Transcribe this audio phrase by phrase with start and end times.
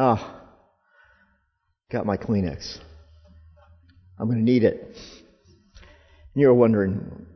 [0.00, 0.44] Ah,
[1.90, 2.78] got my Kleenex.
[4.16, 4.96] I'm going to need it.
[6.34, 7.26] And you're wondering,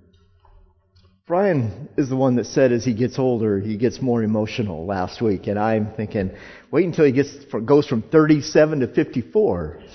[1.26, 5.20] Brian is the one that said as he gets older, he gets more emotional last
[5.20, 5.48] week.
[5.48, 6.30] And I'm thinking,
[6.70, 7.34] wait until he gets,
[7.64, 9.82] goes from 37 to 54.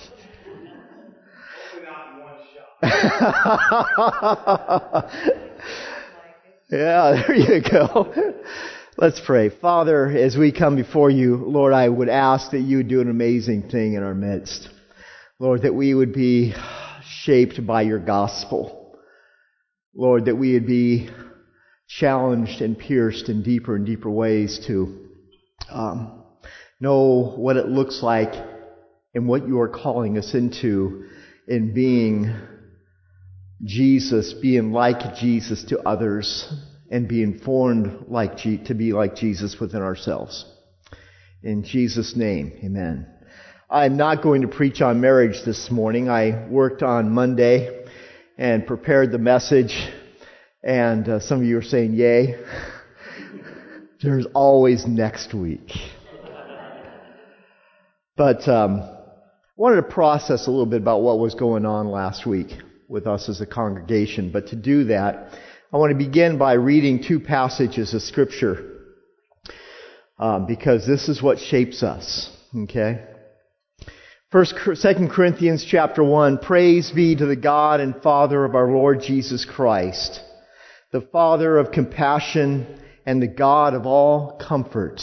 [6.70, 8.34] yeah, there you go.
[9.00, 9.48] Let's pray.
[9.48, 13.08] Father, as we come before you, Lord, I would ask that you would do an
[13.08, 14.68] amazing thing in our midst.
[15.38, 16.52] Lord, that we would be
[17.22, 18.98] shaped by your gospel.
[19.94, 21.10] Lord, that we would be
[21.86, 25.06] challenged and pierced in deeper and deeper ways to
[25.70, 26.24] um,
[26.80, 28.34] know what it looks like
[29.14, 31.08] and what you are calling us into
[31.46, 32.34] in being
[33.64, 36.52] Jesus, being like Jesus to others,
[36.90, 40.44] and being formed like to be like Jesus within ourselves.
[41.42, 43.06] In Jesus' name, amen.
[43.70, 46.08] I'm not going to preach on marriage this morning.
[46.08, 47.84] I worked on Monday
[48.38, 49.74] and prepared the message,
[50.62, 52.36] and uh, some of you are saying, yay.
[54.02, 55.72] There's always next week.
[58.16, 58.90] But um, I
[59.56, 62.56] wanted to process a little bit about what was going on last week
[62.88, 64.30] with us as a congregation.
[64.32, 65.38] But to do that,
[65.70, 68.78] I want to begin by reading two passages of Scripture
[70.18, 72.34] um, because this is what shapes us.
[72.56, 73.04] Okay.
[74.32, 76.38] First, Second Corinthians chapter one.
[76.38, 80.22] Praise be to the God and Father of our Lord Jesus Christ,
[80.90, 85.02] the Father of compassion and the God of all comfort,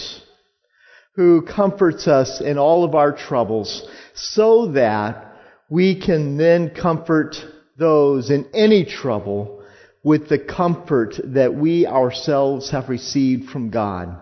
[1.14, 5.32] who comforts us in all of our troubles, so that
[5.70, 7.36] we can then comfort
[7.78, 9.62] those in any trouble
[10.06, 14.16] with the comfort that we ourselves have received from God.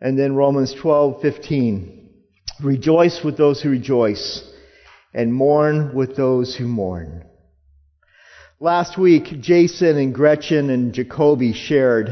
[0.00, 1.98] And then Romans 12:15
[2.62, 4.42] Rejoice with those who rejoice
[5.12, 7.24] and mourn with those who mourn.
[8.60, 12.08] Last week Jason and Gretchen and Jacoby shared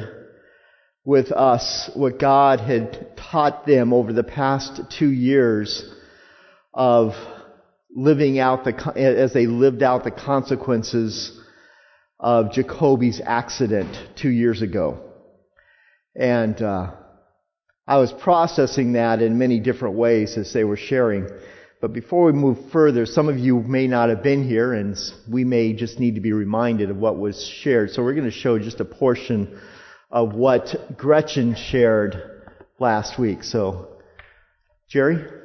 [1.05, 5.91] with us what God had taught them over the past 2 years
[6.75, 7.15] of
[7.97, 11.40] living out the, as they lived out the consequences
[12.21, 15.01] of Jacoby's accident two years ago.
[16.15, 16.93] And, uh,
[17.87, 21.29] I was processing that in many different ways as they were sharing.
[21.81, 24.97] But before we move further, some of you may not have been here and
[25.29, 27.91] we may just need to be reminded of what was shared.
[27.91, 29.59] So we're going to show just a portion
[30.11, 32.43] of what Gretchen shared
[32.79, 33.43] last week.
[33.43, 33.89] So,
[34.89, 35.40] Jerry?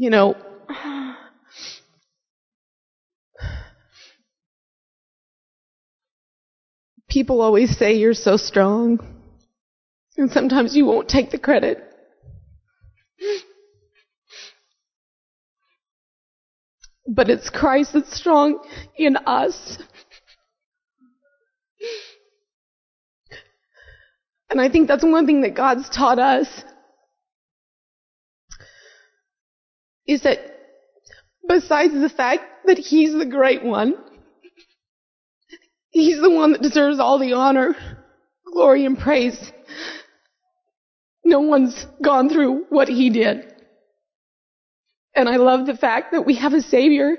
[0.00, 0.34] You know,
[7.10, 8.98] people always say you're so strong,
[10.16, 11.84] and sometimes you won't take the credit.
[17.06, 19.76] But it's Christ that's strong in us.
[24.48, 26.64] And I think that's one thing that God's taught us
[30.06, 30.38] is that
[31.46, 33.94] besides the fact that He's the great one,
[35.90, 37.74] He's the one that deserves all the honor,
[38.52, 39.52] glory, and praise.
[41.24, 43.52] No one's gone through what He did.
[45.14, 47.16] And I love the fact that we have a Savior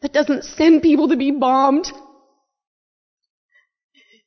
[0.00, 1.90] that doesn't send people to be bombed.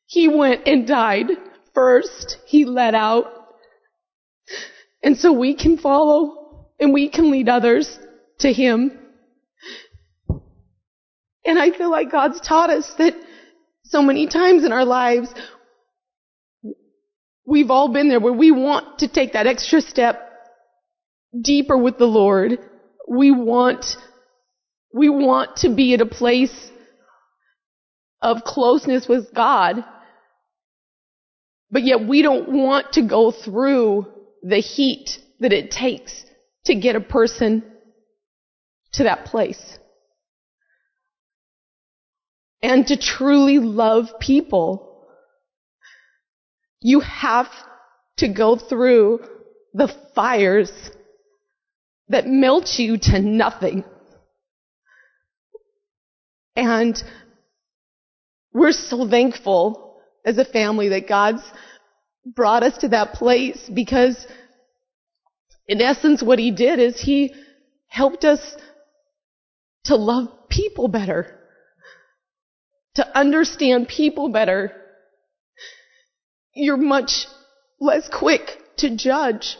[0.05, 1.27] He went and died
[1.73, 2.37] first.
[2.45, 3.27] He let out.
[5.01, 6.40] And so we can follow
[6.81, 7.99] and we can lead others
[8.39, 8.97] to Him.
[11.45, 13.13] And I feel like God's taught us that
[13.83, 15.29] so many times in our lives,
[17.45, 20.27] we've all been there where we want to take that extra step
[21.39, 22.57] deeper with the Lord.
[23.07, 23.97] We want,
[24.91, 26.71] we want to be at a place
[28.21, 29.83] of closeness with God,
[31.69, 34.07] but yet we don't want to go through
[34.41, 36.25] the heat that it takes
[36.65, 37.63] to get a person
[38.93, 39.79] to that place.
[42.61, 45.07] And to truly love people,
[46.79, 47.47] you have
[48.17, 49.21] to go through
[49.73, 50.71] the fires
[52.09, 53.83] that melt you to nothing.
[56.55, 57.01] And
[58.53, 61.41] we're so thankful as a family that God's
[62.25, 64.27] brought us to that place because
[65.71, 67.33] in essence, what he did is he
[67.87, 68.41] helped us
[69.85, 71.37] to love people better.
[72.95, 74.73] to understand people better,
[76.53, 77.25] you're much
[77.79, 78.41] less quick
[78.75, 79.55] to judge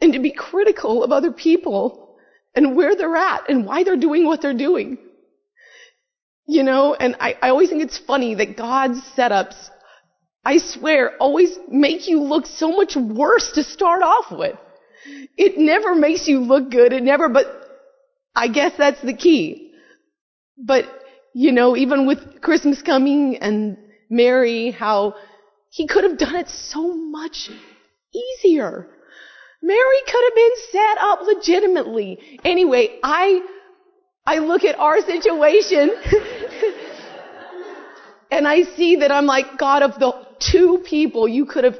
[0.00, 2.16] and to be critical of other people
[2.54, 4.96] and where they're at and why they're doing what they're doing.
[6.46, 9.56] You know, and I, I always think it's funny that God's setups,
[10.44, 14.56] I swear, always make you look so much worse to start off with.
[15.36, 16.92] It never makes you look good.
[16.92, 17.46] It never, but
[18.34, 19.72] I guess that's the key.
[20.56, 20.86] But,
[21.34, 23.76] you know, even with Christmas coming and
[24.08, 25.14] Mary, how
[25.70, 27.50] he could have done it so much
[28.14, 28.88] easier.
[29.62, 32.40] Mary could have been set up legitimately.
[32.44, 33.40] Anyway, I,
[34.26, 35.90] I look at our situation
[38.30, 41.78] and I see that I'm like, God, of the two people you could have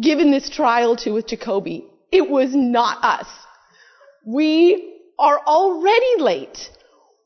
[0.00, 3.26] given this trial to with Jacoby, it was not us.
[4.24, 6.70] We are already late.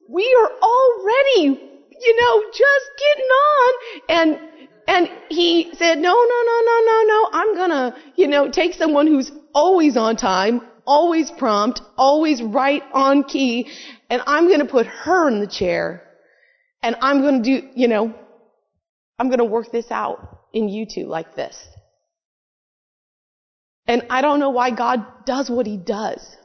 [0.08, 1.60] We are already,
[2.00, 3.72] you know, just getting on.
[4.08, 8.74] And, and he said, no, no, no, no, no, no, I'm gonna, you know, take
[8.74, 13.68] someone who's always on time, always prompt, always right on key,
[14.08, 16.02] and I'm gonna put her in the chair.
[16.82, 18.14] And I'm gonna do, you know,
[19.18, 21.56] I'm gonna work this out in you two like this.
[23.88, 26.36] And I don't know why God does what he does.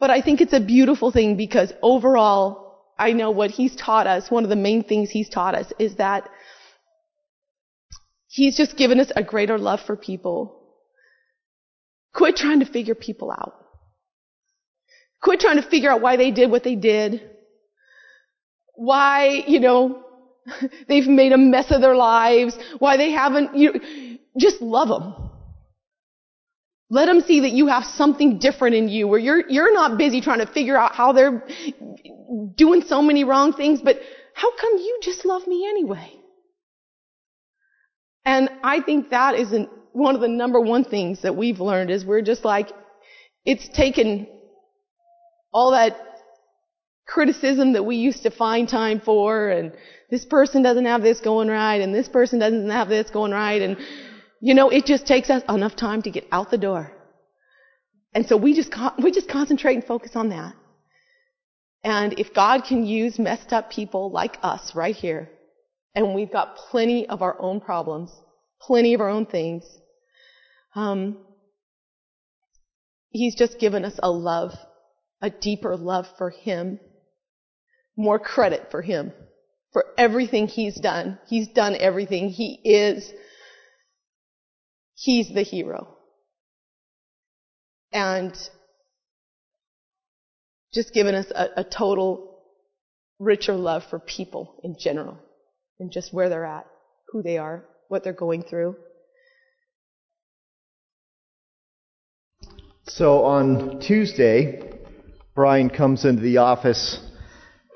[0.00, 2.68] But I think it's a beautiful thing because overall,
[2.98, 5.96] I know what he's taught us, one of the main things he's taught us is
[5.96, 6.28] that
[8.28, 10.60] he's just given us a greater love for people.
[12.14, 13.54] Quit trying to figure people out.
[15.22, 17.22] Quit trying to figure out why they did what they did.
[18.74, 20.04] Why, you know,
[20.88, 22.56] they've made a mess of their lives.
[22.78, 23.80] Why they haven't, you know,
[24.38, 25.30] just love them.
[26.90, 30.20] Let them see that you have something different in you where you're, you're not busy
[30.20, 31.44] trying to figure out how they're
[32.56, 33.98] doing so many wrong things, but
[34.32, 36.12] how come you just love me anyway?
[38.24, 41.90] And I think that is an, one of the number one things that we've learned
[41.90, 42.70] is we're just like,
[43.44, 44.26] it's taken
[45.52, 45.96] all that
[47.06, 49.72] criticism that we used to find time for and
[50.10, 53.62] this person doesn't have this going right and this person doesn't have this going right
[53.62, 53.78] and
[54.40, 56.92] you know, it just takes us enough time to get out the door.
[58.14, 60.54] And so we just, we just concentrate and focus on that.
[61.84, 65.30] And if God can use messed up people like us right here,
[65.94, 68.10] and we've got plenty of our own problems,
[68.60, 69.64] plenty of our own things,
[70.74, 71.18] um,
[73.10, 74.52] He's just given us a love,
[75.22, 76.78] a deeper love for Him,
[77.96, 79.12] more credit for Him,
[79.72, 81.18] for everything He's done.
[81.26, 82.28] He's done everything.
[82.28, 83.10] He is
[85.00, 85.96] He's the hero.
[87.92, 88.36] And
[90.74, 92.40] just given us a, a, total
[93.20, 95.16] richer love for people in general
[95.78, 96.66] and just where they're at,
[97.12, 98.76] who they are, what they're going through.
[102.88, 104.78] So on Tuesday,
[105.34, 107.00] Brian comes into the office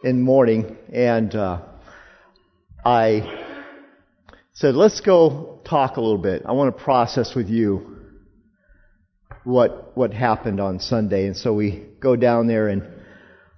[0.03, 1.61] in the morning and uh,
[2.85, 3.45] I
[4.53, 6.43] said, let's go talk a little bit.
[6.47, 7.99] I want to process with you
[9.45, 11.27] what, what happened on Sunday.
[11.27, 12.89] And so we go down there and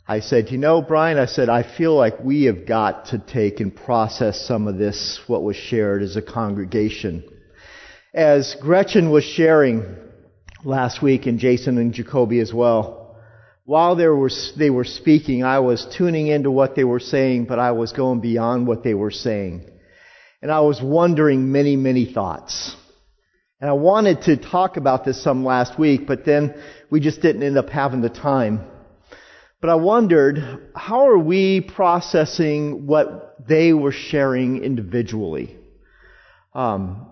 [0.06, 3.60] I said, you know, Brian, I said, I feel like we have got to take
[3.60, 7.24] and process some of this, what was shared as a congregation.
[8.12, 9.84] As Gretchen was sharing
[10.62, 13.16] last week and Jason and Jacoby as well,
[13.64, 17.58] while they were, they were speaking, I was tuning into what they were saying, but
[17.58, 19.70] I was going beyond what they were saying
[20.44, 22.76] and I was wondering many, many thoughts.
[23.62, 26.54] And I wanted to talk about this some last week, but then
[26.90, 28.60] we just didn't end up having the time.
[29.62, 35.56] But I wondered, how are we processing what they were sharing individually?
[36.52, 37.06] Um,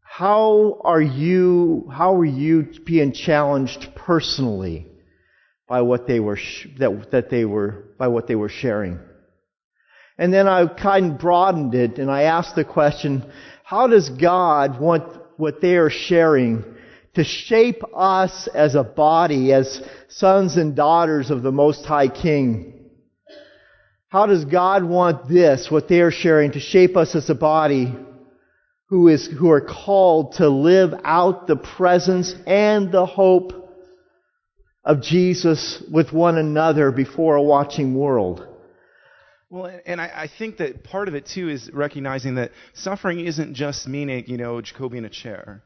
[0.00, 4.86] how are you, how are you being challenged personally
[5.68, 9.00] by what they were, sh- that, that they were, by what they were sharing?
[10.16, 13.30] And then I kind of broadened it and I asked the question,
[13.64, 15.04] how does God want
[15.36, 16.64] what they are sharing
[17.14, 22.90] to shape us as a body, as sons and daughters of the Most High King?
[24.08, 27.92] How does God want this, what they are sharing, to shape us as a body
[28.86, 33.52] who is, who are called to live out the presence and the hope
[34.84, 38.46] of Jesus with one another before a watching world?
[39.50, 43.54] Well, and I, I think that part of it too is recognizing that suffering isn't
[43.54, 45.62] just meaning, you know, Jacoby in a chair.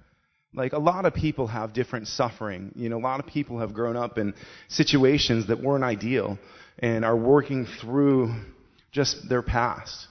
[0.54, 2.72] Like a lot of people have different suffering.
[2.74, 4.34] You know, a lot of people have grown up in
[4.68, 6.38] situations that weren't ideal.
[6.78, 8.34] and are working through
[8.92, 10.06] just their past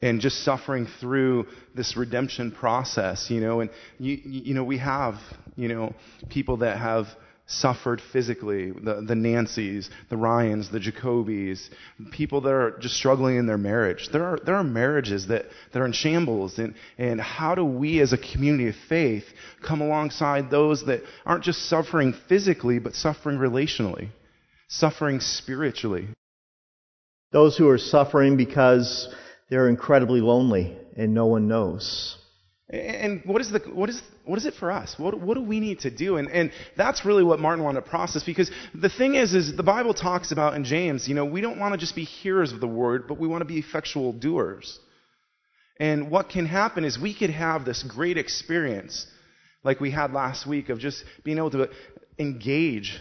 [0.00, 5.14] and just suffering through this redemption process, you know, and you, you know, we have,
[5.56, 5.94] you know,
[6.28, 7.06] people that have
[7.46, 11.68] suffered physically, the, the Nancys, the Ryans, the Jacobys,
[12.10, 14.08] people that are just struggling in their marriage.
[14.10, 16.58] There are, there are marriages that, that are in shambles.
[16.58, 19.24] And, and how do we as a community of faith
[19.62, 24.08] come alongside those that aren't just suffering physically, but suffering relationally,
[24.68, 26.08] suffering spiritually?
[27.30, 29.12] Those who are suffering because
[29.50, 32.16] they're incredibly lonely and no one knows.
[32.74, 34.98] And what is the what is what is it for us?
[34.98, 36.16] What what do we need to do?
[36.16, 39.62] And and that's really what Martin wanted to process because the thing is is the
[39.62, 42.60] Bible talks about in James, you know, we don't want to just be hearers of
[42.60, 44.78] the word, but we want to be effectual doers.
[45.78, 49.06] And what can happen is we could have this great experience
[49.62, 51.70] like we had last week of just being able to
[52.18, 52.98] engage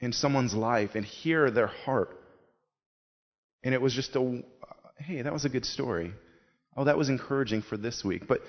[0.00, 2.16] in someone's life and hear their heart.
[3.62, 4.42] And it was just a
[4.98, 6.14] hey, that was a good story.
[6.74, 8.26] Oh, that was encouraging for this week.
[8.26, 8.40] But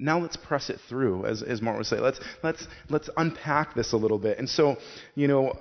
[0.00, 2.00] now let's press it through, as, as Martin would say.
[2.00, 4.38] Let's, let's, let's unpack this a little bit.
[4.38, 4.76] And so,
[5.14, 5.58] you know,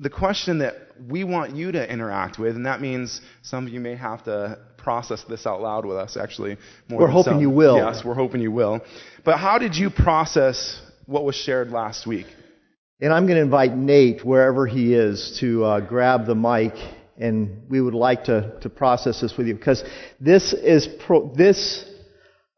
[0.00, 0.74] the question that
[1.08, 4.58] we want you to interact with, and that means some of you may have to
[4.76, 6.56] process this out loud with us, actually.
[6.90, 7.40] we're hoping some.
[7.40, 7.76] you will.
[7.76, 8.80] Yes, we're hoping you will.
[9.24, 12.26] But how did you process what was shared last week?
[13.00, 16.74] And I'm going to invite Nate, wherever he is, to uh, grab the mic,
[17.16, 19.84] and we would like to, to process this with you because
[20.20, 21.84] this is pro- this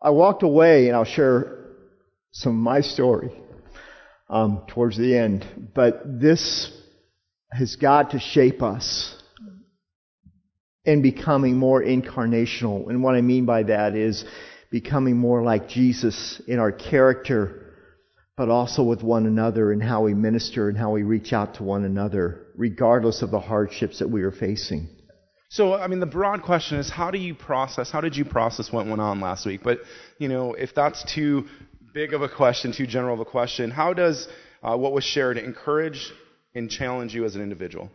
[0.03, 1.59] I walked away, and I'll share
[2.33, 3.31] some of my story
[4.29, 5.45] um, towards the end.
[5.75, 6.73] But this
[7.53, 9.15] has got to shape us
[10.85, 12.89] in becoming more incarnational.
[12.89, 14.25] And what I mean by that is
[14.71, 17.75] becoming more like Jesus in our character,
[18.37, 21.63] but also with one another and how we minister and how we reach out to
[21.63, 24.89] one another, regardless of the hardships that we are facing.
[25.53, 28.73] So, I mean, the broad question is how do you process, how did you process
[28.73, 29.63] what went on last week?
[29.65, 29.81] But,
[30.17, 31.49] you know, if that's too
[31.93, 34.29] big of a question, too general of a question, how does
[34.63, 36.13] uh, what was shared encourage
[36.55, 37.91] and challenge you as an individual?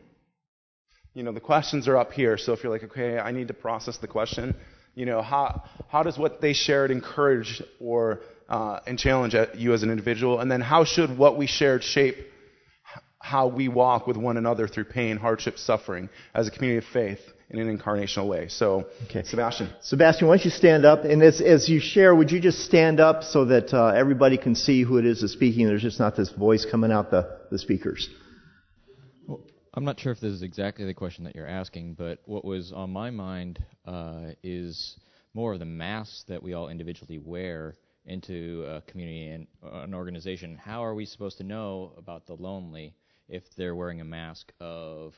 [1.14, 3.54] You know, the questions are up here, so if you're like, okay, I need to
[3.54, 4.54] process the question,
[4.94, 8.20] you know, how, how does what they shared encourage or
[8.50, 10.42] uh, and challenge you as an individual?
[10.42, 12.18] And then how should what we shared shape
[13.20, 17.22] how we walk with one another through pain, hardship, suffering as a community of faith?
[17.50, 18.48] In an incarnational way.
[18.48, 19.24] So, okay.
[19.24, 19.70] Sebastian.
[19.82, 21.04] Sebastian, why don't you stand up?
[21.04, 24.56] And as, as you share, would you just stand up so that uh, everybody can
[24.56, 25.68] see who it is that's speaking?
[25.68, 28.10] There's just not this voice coming out the, the speakers.
[29.28, 29.42] Well,
[29.74, 32.72] I'm not sure if this is exactly the question that you're asking, but what was
[32.72, 34.98] on my mind uh, is
[35.34, 37.76] more of the mask that we all individually wear
[38.06, 40.56] into a community and an organization.
[40.56, 42.96] How are we supposed to know about the lonely
[43.28, 45.14] if they're wearing a mask of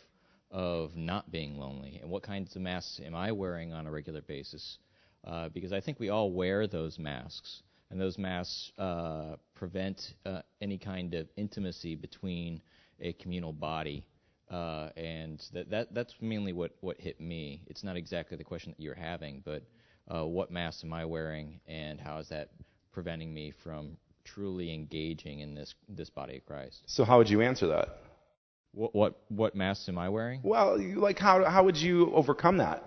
[0.52, 4.22] of not being lonely and what kinds of masks am I wearing on a regular
[4.22, 4.78] basis?
[5.26, 10.42] Uh, because I think we all wear those masks, and those masks uh, prevent uh,
[10.62, 12.62] any kind of intimacy between
[13.02, 14.06] a communal body.
[14.50, 17.62] Uh, and that, that that's mainly what, what hit me.
[17.68, 19.64] It's not exactly the question that you're having, but
[20.10, 22.52] uh, what mask am I wearing, and how is that
[22.94, 26.84] preventing me from truly engaging in this this body of Christ?
[26.86, 28.00] So how would you answer that?
[28.72, 30.42] What what what masks am I wearing?
[30.44, 32.84] Well, like how how would you overcome that?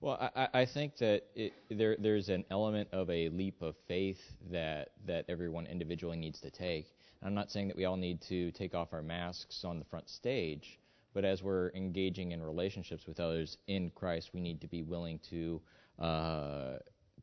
[0.00, 4.20] Well, I, I think that it, there there's an element of a leap of faith
[4.50, 6.86] that that everyone individually needs to take.
[7.22, 10.08] I'm not saying that we all need to take off our masks on the front
[10.08, 10.78] stage,
[11.12, 15.20] but as we're engaging in relationships with others in Christ, we need to be willing
[15.30, 15.60] to
[15.98, 16.78] uh,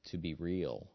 [0.05, 0.87] to be real.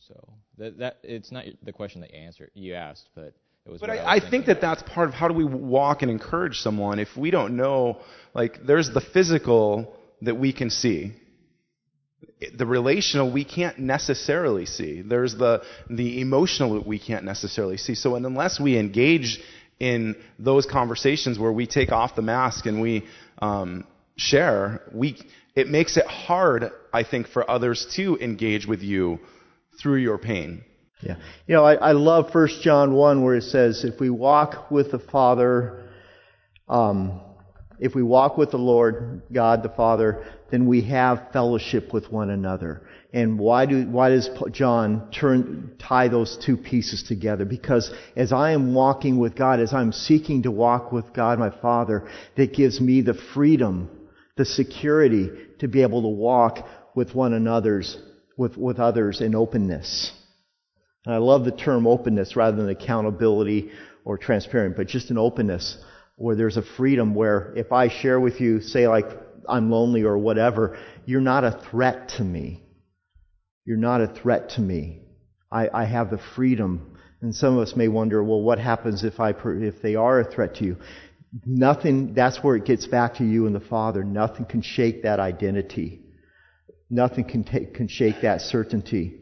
[0.00, 3.34] So that that it's not the question that you answered you asked, but
[3.80, 6.58] but I, I, I think that that's part of how do we walk and encourage
[6.58, 8.00] someone if we don't know,
[8.34, 11.12] like, there's the physical that we can see.
[12.56, 15.02] The relational we can't necessarily see.
[15.02, 17.94] There's the, the emotional that we can't necessarily see.
[17.94, 19.40] So unless we engage
[19.78, 23.04] in those conversations where we take off the mask and we
[23.40, 25.18] um, share, we,
[25.54, 29.20] it makes it hard, I think, for others to engage with you
[29.80, 30.64] through your pain.
[31.02, 31.16] Yeah.
[31.46, 34.92] You know, I, I love 1 John 1 where it says, if we walk with
[34.92, 35.82] the Father,
[36.68, 37.20] um,
[37.80, 42.30] if we walk with the Lord, God the Father, then we have fellowship with one
[42.30, 42.82] another.
[43.12, 47.44] And why do, why does John turn, tie those two pieces together?
[47.44, 51.50] Because as I am walking with God, as I'm seeking to walk with God my
[51.50, 53.90] Father, that gives me the freedom,
[54.36, 57.98] the security to be able to walk with one another's,
[58.36, 60.12] with, with others in openness.
[61.04, 63.72] And I love the term openness rather than accountability
[64.04, 65.78] or transparent, but just an openness
[66.16, 69.06] where there's a freedom where if I share with you, say like
[69.48, 72.62] I'm lonely or whatever, you're not a threat to me.
[73.64, 75.00] You're not a threat to me.
[75.50, 76.96] I, I have the freedom.
[77.20, 80.30] And some of us may wonder, well, what happens if I, if they are a
[80.30, 80.76] threat to you?
[81.46, 84.04] Nothing, that's where it gets back to you and the Father.
[84.04, 86.00] Nothing can shake that identity.
[86.90, 89.21] Nothing can, take, can shake that certainty.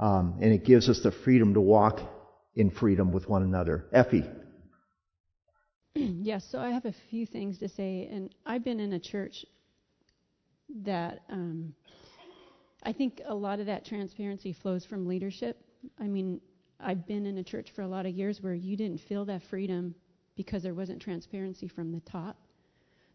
[0.00, 2.00] Um, and it gives us the freedom to walk
[2.56, 3.84] in freedom with one another.
[3.92, 4.24] Effie.
[5.94, 8.08] yes, so I have a few things to say.
[8.10, 9.44] And I've been in a church
[10.84, 11.74] that um,
[12.82, 15.62] I think a lot of that transparency flows from leadership.
[16.00, 16.40] I mean,
[16.80, 19.42] I've been in a church for a lot of years where you didn't feel that
[19.50, 19.94] freedom
[20.34, 22.38] because there wasn't transparency from the top.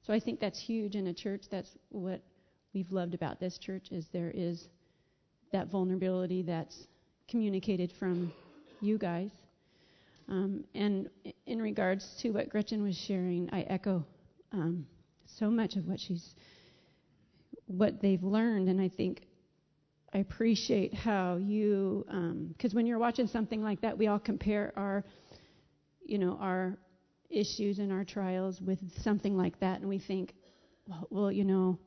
[0.05, 1.45] So I think that's huge in a church.
[1.49, 2.21] That's what
[2.75, 4.67] we've loved about this church is there is
[5.55, 6.75] that vulnerability that's
[7.29, 8.33] communicated from
[8.81, 9.31] you guys.
[10.27, 11.09] Um, and
[11.45, 14.05] in regards to what Gretchen was sharing, I echo
[14.51, 14.85] um,
[15.25, 16.35] so much of what she's,
[17.67, 19.21] what they've learned, and I think
[20.13, 22.03] I appreciate how you,
[22.57, 25.05] because um, when you're watching something like that, we all compare our,
[26.05, 26.77] you know, our
[27.29, 30.33] issues and our trials with something like that, and we think,
[30.87, 31.79] well, well, you know,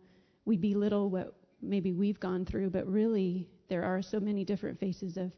[0.47, 5.17] we belittle what maybe we've gone through, but really there are so many different faces
[5.17, 5.33] of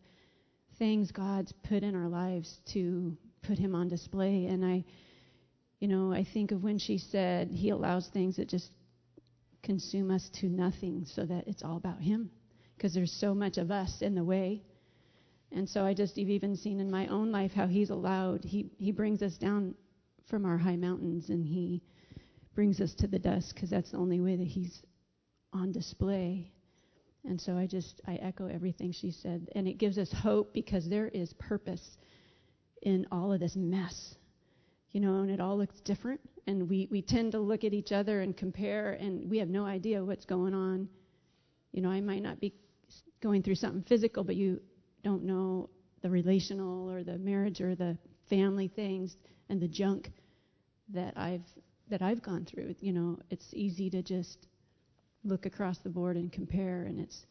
[0.79, 4.47] things God's put in our lives to put Him on display.
[4.47, 4.85] And I,
[5.79, 8.71] you know, I think of when she said He allows things that just
[9.63, 12.31] consume us to nothing so that it's all about Him
[12.77, 14.63] because there's so much of us in the way.
[15.53, 18.71] And so I just have even seen in my own life how He's allowed, He,
[18.79, 19.75] he brings us down
[20.29, 21.83] from our high mountains and He
[22.55, 24.83] brings us to the dust because that's the only way that He's
[25.53, 26.53] on display.
[27.25, 30.89] And so I just I echo everything she said and it gives us hope because
[30.89, 31.97] there is purpose
[32.83, 34.15] in all of this mess.
[34.93, 37.93] You know, and it all looks different and we we tend to look at each
[37.93, 40.89] other and compare and we have no idea what's going on.
[41.73, 42.54] You know, I might not be
[43.21, 44.61] going through something physical but you
[45.04, 45.69] don't know
[46.02, 47.97] the relational or the marriage or the
[48.28, 49.17] family things
[49.49, 50.11] and the junk
[50.89, 51.45] that I've
[51.91, 52.75] that I've gone through.
[52.80, 54.47] You know, it's easy to just
[55.25, 57.25] look across the board and compare, and it's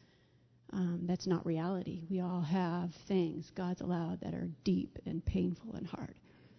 [0.72, 2.02] um, that's not reality.
[2.08, 6.14] We all have things God's allowed that are deep and painful and hard.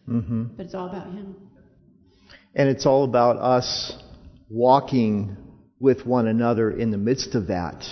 [0.08, 0.44] Mm-hmm.
[0.58, 1.36] But it's all about Him.
[2.54, 3.94] And it's all about us
[4.50, 5.38] walking
[5.80, 7.86] with one another in the midst of that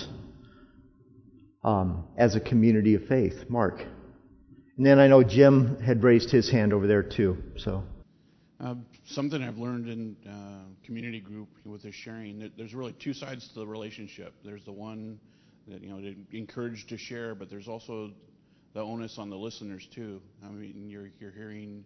[1.64, 3.48] um, as a community of faith.
[3.48, 3.80] Mark.
[4.76, 7.38] And then I know Jim had raised his hand over there too.
[7.56, 7.84] So.
[8.58, 8.74] Uh,
[9.10, 13.60] something I've learned in uh, community group with the sharing, there's really two sides to
[13.60, 14.34] the relationship.
[14.44, 15.18] There's the one
[15.68, 18.10] that you know to to share, but there's also
[18.74, 20.20] the onus on the listeners too.
[20.44, 21.84] I mean, you're you're hearing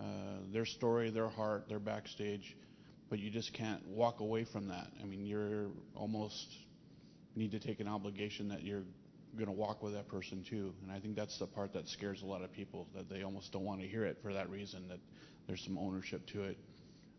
[0.00, 0.04] uh,
[0.52, 2.56] their story, their heart, their backstage,
[3.10, 4.88] but you just can't walk away from that.
[5.00, 6.46] I mean, you're almost
[7.36, 8.84] need to take an obligation that you're
[9.36, 10.72] going to walk with that person too.
[10.82, 13.52] And I think that's the part that scares a lot of people that they almost
[13.52, 15.00] don't want to hear it for that reason that
[15.46, 16.58] there's some ownership to it.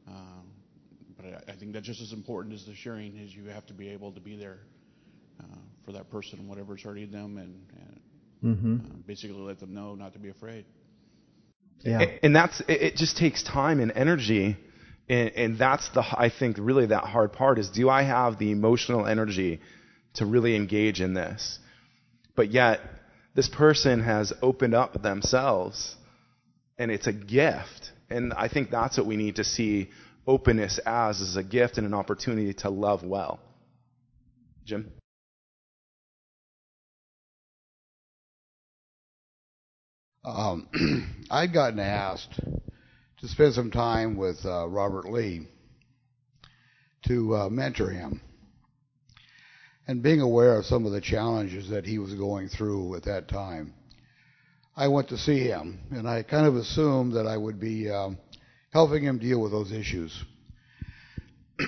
[0.07, 0.51] Um,
[1.15, 3.73] but I, I, think that's just as important as the sharing is you have to
[3.73, 4.59] be able to be there
[5.39, 7.65] uh, for that person, and whatever's hurting them, and,
[8.43, 8.75] and mm-hmm.
[8.85, 10.65] uh, basically let them know not to be afraid.
[11.79, 12.05] Yeah.
[12.23, 12.95] And that's it.
[12.95, 14.57] Just takes time and energy,
[15.09, 18.51] and, and that's the I think really that hard part is do I have the
[18.51, 19.59] emotional energy
[20.15, 21.59] to really engage in this?
[22.35, 22.79] But yet,
[23.35, 25.95] this person has opened up themselves,
[26.77, 27.91] and it's a gift.
[28.10, 29.89] And I think that's what we need to see
[30.28, 33.39] openness as, as a gift and an opportunity to love well.
[34.65, 34.91] Jim?
[40.24, 40.68] Um,
[41.32, 42.39] I'd gotten asked
[43.20, 45.48] to spend some time with uh, Robert Lee
[47.08, 48.22] to uh, mentor him.
[49.88, 53.28] And being aware of some of the challenges that he was going through at that
[53.28, 53.76] time,
[54.77, 58.17] I went to see him, and I kind of assumed that I would be um,
[58.73, 60.21] helping him deal with those issues.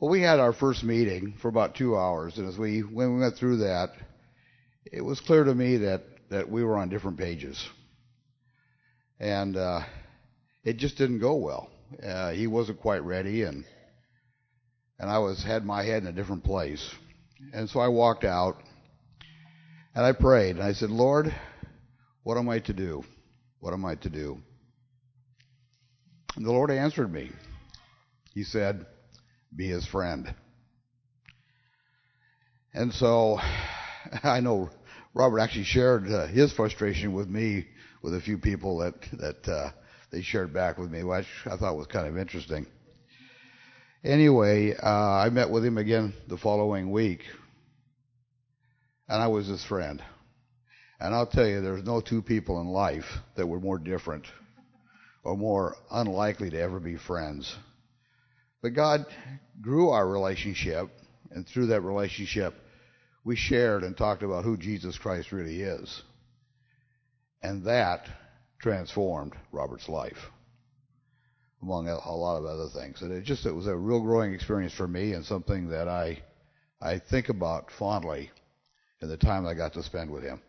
[0.00, 3.20] well, we had our first meeting for about two hours, and as we when we
[3.20, 3.90] went through that,
[4.90, 7.64] it was clear to me that that we were on different pages,
[9.20, 9.82] and uh,
[10.64, 11.70] it just didn't go well.
[12.04, 13.64] Uh, he wasn't quite ready, and
[14.98, 16.92] and I was had my head in a different place,
[17.52, 18.56] and so I walked out,
[19.94, 21.32] and I prayed, and I said, Lord.
[22.22, 23.02] What am I to do?
[23.60, 24.38] What am I to do?
[26.36, 27.30] And the Lord answered me.
[28.34, 28.86] He said,
[29.54, 30.32] Be his friend.
[32.72, 33.38] And so
[34.22, 34.70] I know
[35.14, 37.66] Robert actually shared uh, his frustration with me
[38.02, 39.70] with a few people that that uh,
[40.10, 42.66] they shared back with me, which I thought was kind of interesting.
[44.02, 47.22] Anyway, uh, I met with him again the following week,
[49.08, 50.02] and I was his friend.
[51.00, 54.26] And I'll tell you, there's no two people in life that were more different
[55.24, 57.56] or more unlikely to ever be friends.
[58.62, 59.06] But God
[59.62, 60.90] grew our relationship,
[61.30, 62.54] and through that relationship,
[63.24, 66.02] we shared and talked about who Jesus Christ really is.
[67.42, 68.06] And that
[68.60, 70.18] transformed Robert's life,
[71.62, 73.00] among a lot of other things.
[73.00, 76.22] And it just it was a real growing experience for me and something that I
[76.82, 78.30] I think about fondly
[79.00, 80.42] in the time I got to spend with him.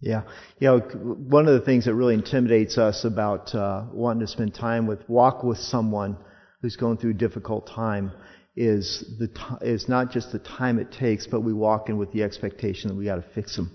[0.00, 0.22] Yeah.
[0.58, 4.54] You know, one of the things that really intimidates us about uh, wanting to spend
[4.54, 6.16] time with, walk with someone
[6.62, 8.12] who's going through a difficult time
[8.56, 12.12] is the t- is not just the time it takes, but we walk in with
[12.12, 13.70] the expectation that we got to fix them,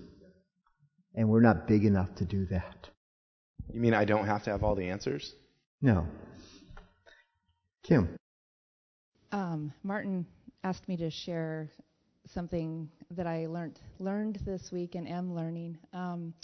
[1.14, 2.88] and we're not big enough to do that.
[3.72, 5.34] You mean I don't have to have all the answers?
[5.80, 6.06] No.
[7.82, 8.16] Kim.
[9.32, 10.26] Um, Martin
[10.62, 11.70] asked me to share
[12.32, 15.78] something that I learned learned this week and am learning.
[15.92, 16.34] Um,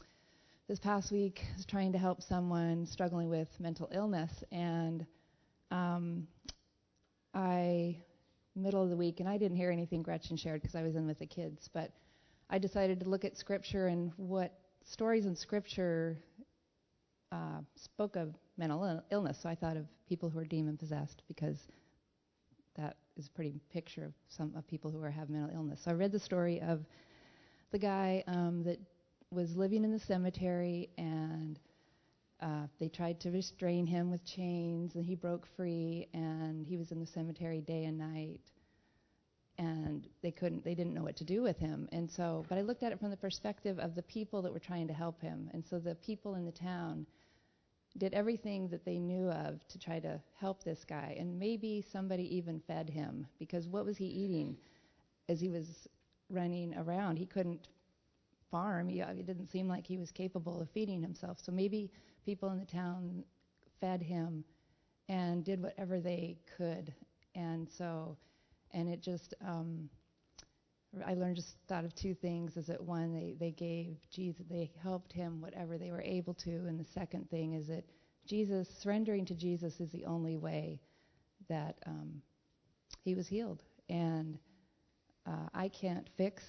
[0.68, 5.04] this past week, I was trying to help someone struggling with mental illness, and
[5.70, 6.26] um,
[7.34, 7.96] I
[8.54, 11.06] middle of the week, and I didn't hear anything Gretchen shared because I was in
[11.06, 11.90] with the kids, but
[12.50, 14.52] I decided to look at Scripture and what
[14.84, 16.18] stories in Scripture
[17.32, 19.38] uh, spoke of mental illness.
[19.42, 21.56] So I thought of people who are demon possessed because
[22.76, 25.80] that is a pretty picture of some of people who are have mental illness.
[25.84, 26.84] So I read the story of
[27.70, 28.78] the guy um, that
[29.30, 31.58] was living in the cemetery and
[32.40, 36.90] uh, they tried to restrain him with chains and he broke free and he was
[36.90, 38.40] in the cemetery day and night
[39.58, 42.62] and they couldn't they didn't know what to do with him and so but i
[42.62, 45.48] looked at it from the perspective of the people that were trying to help him
[45.52, 47.06] and so the people in the town
[47.98, 51.14] did everything that they knew of to try to help this guy.
[51.18, 54.56] And maybe somebody even fed him because what was he eating
[55.28, 55.86] as he was
[56.30, 57.18] running around?
[57.18, 57.68] He couldn't
[58.50, 58.88] farm.
[58.88, 61.38] He, it didn't seem like he was capable of feeding himself.
[61.40, 61.90] So maybe
[62.24, 63.24] people in the town
[63.80, 64.44] fed him
[65.08, 66.92] and did whatever they could.
[67.34, 68.16] And so,
[68.72, 69.88] and it just, um,
[71.06, 74.70] I learned just thought of two things is that one they they gave Jesus they
[74.82, 77.84] helped him whatever they were able to and the second thing is that
[78.26, 80.80] Jesus surrendering to Jesus is the only way
[81.48, 82.22] that um,
[83.04, 83.62] he was healed.
[83.88, 84.38] And
[85.26, 86.44] uh, I can't fix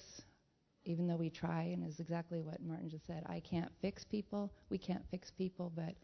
[0.86, 4.52] even though we try and is exactly what Martin just said I can't fix people
[4.68, 5.94] we can't fix people but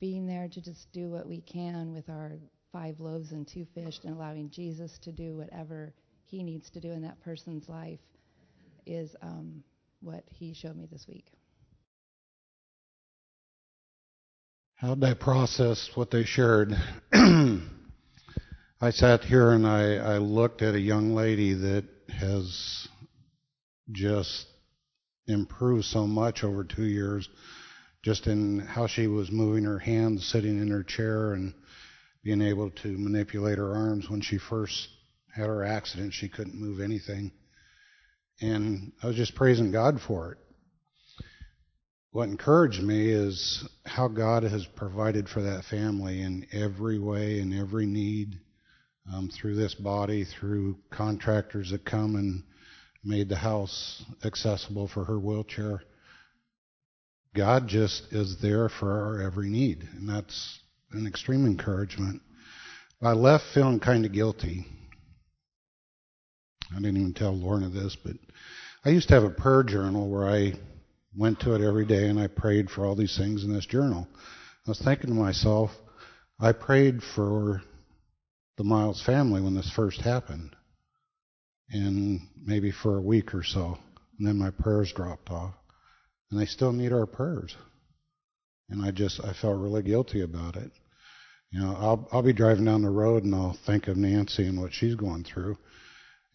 [0.00, 2.38] being there to just do what we can with our
[2.72, 5.92] five loaves and two fish and allowing Jesus to do whatever
[6.32, 8.00] he needs to do in that person's life
[8.86, 9.62] is um,
[10.00, 11.26] what he showed me this week.
[14.76, 16.72] How did I process what they shared?
[17.12, 17.60] I
[18.90, 22.88] sat here and I, I looked at a young lady that has
[23.92, 24.46] just
[25.26, 27.28] improved so much over two years,
[28.02, 31.52] just in how she was moving her hands, sitting in her chair, and
[32.24, 34.88] being able to manipulate her arms when she first
[35.34, 36.12] had her accident.
[36.12, 37.32] She couldn't move anything.
[38.40, 40.38] And I was just praising God for it.
[42.10, 47.58] What encouraged me is how God has provided for that family in every way, in
[47.58, 48.38] every need,
[49.12, 52.42] um, through this body, through contractors that come and
[53.02, 55.82] made the house accessible for her wheelchair.
[57.34, 60.60] God just is there for our every need, and that's
[60.92, 62.20] an extreme encouragement.
[63.00, 64.66] I left feeling kind of guilty
[66.72, 68.16] I didn't even tell Lorna this, but
[68.84, 70.54] I used to have a prayer journal where I
[71.16, 74.08] went to it every day and I prayed for all these things in this journal.
[74.66, 75.70] I was thinking to myself,
[76.40, 77.62] I prayed for
[78.56, 80.54] the Miles family when this first happened,
[81.70, 83.78] and maybe for a week or so,
[84.18, 85.54] and then my prayers dropped off,
[86.30, 87.56] and they still need our prayers.
[88.68, 90.70] And I just I felt really guilty about it.
[91.50, 94.60] You know, I'll I'll be driving down the road and I'll think of Nancy and
[94.60, 95.58] what she's going through,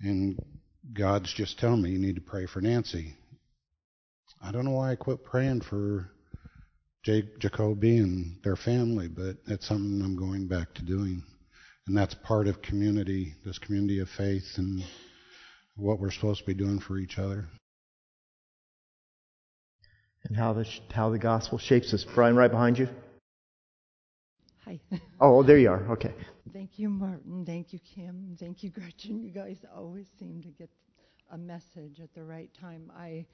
[0.02, 0.38] and
[0.94, 3.16] God's just telling me you need to pray for Nancy.
[4.42, 6.12] I don't know why I quit praying for
[7.04, 11.24] Jake Jacoby and their family, but it's something I'm going back to doing.
[11.88, 14.84] And that's part of community, this community of faith and
[15.76, 17.46] what we're supposed to be doing for each other.
[20.26, 22.06] And how the, how the gospel shapes us.
[22.14, 22.90] Brian, right behind you.
[24.68, 24.80] Hi.
[25.22, 25.90] Oh, there you are.
[25.94, 26.14] Okay.
[26.52, 27.46] Thank you, Martin.
[27.46, 28.36] Thank you, Kim.
[28.38, 29.22] Thank you, Gretchen.
[29.24, 30.70] You guys always seem to get
[31.32, 32.92] a message at the right time.
[32.96, 33.26] I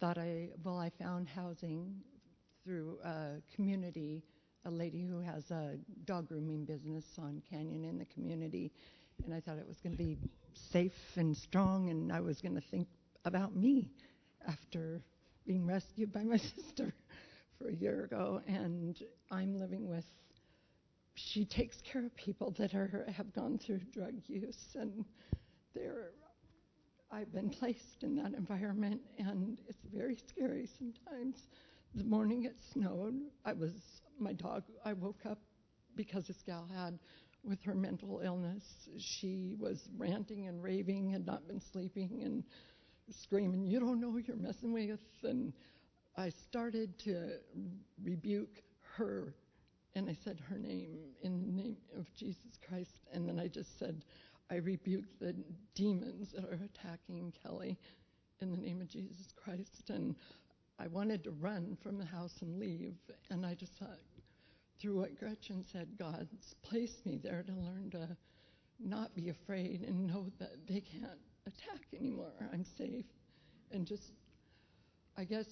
[0.00, 1.96] thought I, well, I found housing
[2.62, 4.22] through a community,
[4.64, 8.72] a lady who has a dog grooming business on Canyon in the community.
[9.24, 10.18] And I thought it was going to be
[10.54, 12.86] safe and strong, and I was going to think
[13.24, 13.90] about me
[14.46, 15.02] after
[15.46, 16.94] being rescued by my sister
[17.58, 18.40] for a year ago.
[18.46, 18.96] And
[19.30, 20.04] I'm living with,
[21.14, 25.04] she takes care of people that are, have gone through drug use, and
[25.74, 26.12] they're
[27.10, 31.36] I've been placed in that environment, and it's very scary sometimes.
[31.94, 33.70] The morning it snowed, I was
[34.18, 34.64] my dog.
[34.84, 35.38] I woke up
[35.94, 36.98] because this gal had,
[37.44, 38.64] with her mental illness,
[38.98, 42.42] she was ranting and raving, had not been sleeping, and
[43.10, 45.52] screaming, "You don't know who you're messing with!" And
[46.16, 47.38] I started to
[48.02, 48.62] rebuke
[48.96, 49.34] her,
[49.94, 53.78] and I said her name in the name of Jesus Christ, and then I just
[53.78, 54.04] said
[54.50, 55.34] I rebuke the
[55.74, 57.78] demons that are attacking Kelly
[58.40, 59.90] in the name of Jesus Christ.
[59.90, 60.14] And
[60.78, 62.94] I wanted to run from the house and leave.
[63.30, 64.00] And I just thought,
[64.78, 68.16] through what Gretchen said, God's placed me there to learn to
[68.78, 72.32] not be afraid and know that they can't attack anymore.
[72.52, 73.06] I'm safe.
[73.70, 74.12] And just,
[75.16, 75.46] I guess,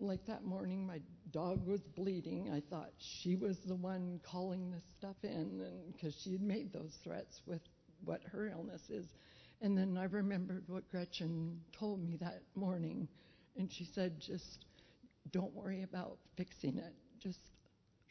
[0.00, 1.00] like that morning, my
[1.32, 2.50] dog was bleeding.
[2.52, 6.98] I thought she was the one calling this stuff in, because she had made those
[7.02, 7.62] threats with
[8.04, 9.06] what her illness is.
[9.62, 13.08] And then I remembered what Gretchen told me that morning.
[13.56, 14.64] And she said, just
[15.32, 16.94] don't worry about fixing it.
[17.18, 17.40] Just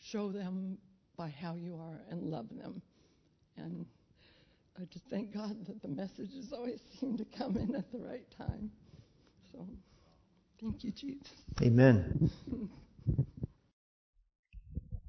[0.02, 0.78] show them
[1.18, 2.82] by how you are and love them.
[3.58, 3.86] And
[4.80, 8.28] I just thank God that the messages always seem to come in at the right
[8.38, 8.72] time.
[9.52, 9.68] So
[10.62, 11.32] thank you, Jesus.
[11.62, 12.30] Amen.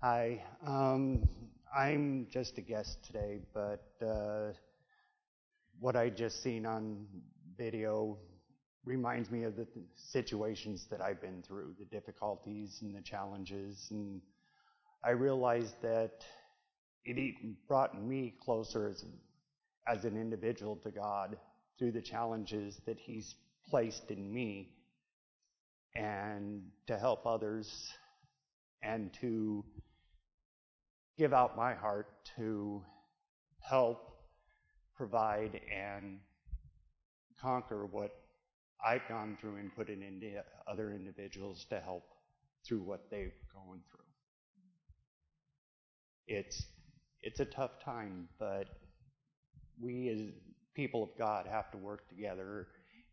[0.03, 0.43] Hi.
[0.67, 1.29] Um,
[1.77, 4.53] I'm just a guest today, but uh,
[5.79, 7.07] what I just seen on
[7.57, 8.19] video
[8.85, 14.21] reminds me of the situations that I've been through, the difficulties and the challenges, and
[15.05, 16.25] I realized that
[17.05, 17.35] it
[17.69, 19.05] brought me closer as,
[19.87, 21.37] as an individual to God
[21.79, 23.35] through the challenges that He's
[23.69, 24.71] placed in me,
[25.95, 27.93] and to help others,
[28.83, 29.65] and to
[31.19, 32.83] give out my heart to
[33.61, 34.11] help
[34.97, 36.19] provide and
[37.41, 38.11] conquer what
[38.85, 42.05] I've gone through and put it into other individuals to help
[42.67, 44.05] through what they've gone through.
[46.27, 46.67] It's
[47.23, 48.67] it's a tough time, but
[49.81, 50.21] we as
[50.75, 52.69] people of God have to work together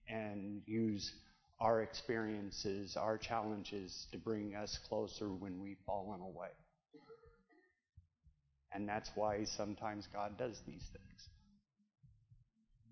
[0.08, 1.12] and use
[1.60, 6.50] our experiences, our challenges to bring us closer when we've fallen away.
[8.74, 11.30] And that's why sometimes God does these things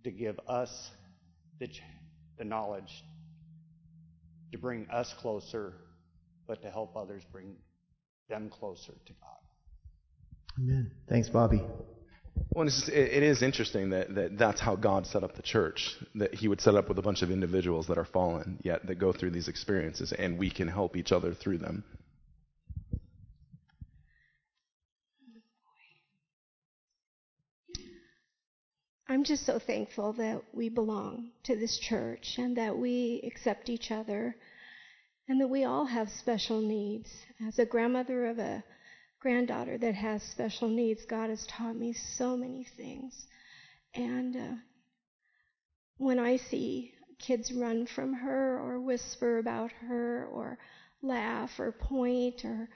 [0.03, 0.91] to give us
[1.59, 1.67] the,
[2.37, 3.03] the knowledge
[4.51, 5.73] to bring us closer,
[6.47, 7.55] but to help others bring
[8.29, 10.59] them closer to God.
[10.59, 10.91] Amen.
[11.09, 11.61] Thanks, Bobby.
[12.51, 15.95] Well, it's it is interesting that, that that's how God set up the church.
[16.15, 18.95] That He would set up with a bunch of individuals that are fallen, yet that
[18.95, 21.83] go through these experiences, and we can help each other through them.
[29.07, 33.91] I'm just so thankful that we belong to this church and that we accept each
[33.91, 34.35] other
[35.29, 37.09] and that we all have special needs.
[37.47, 38.63] As a grandmother of a
[39.25, 43.25] granddaughter that has special needs, God has taught me so many things.
[43.95, 44.55] And uh,
[45.97, 50.59] when I see kids run from her or whisper about her or
[51.01, 52.69] laugh or point or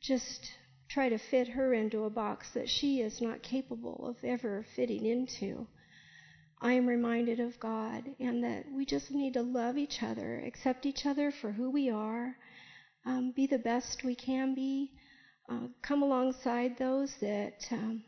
[0.00, 0.52] just
[0.88, 5.04] try to fit her into a box that she is not capable of ever fitting
[5.04, 5.66] into.
[6.58, 10.86] I am reminded of God and that we just need to love each other, accept
[10.86, 12.34] each other for who we are,
[13.04, 14.92] um, be the best we can be,
[15.52, 18.02] uh, come alongside those that um,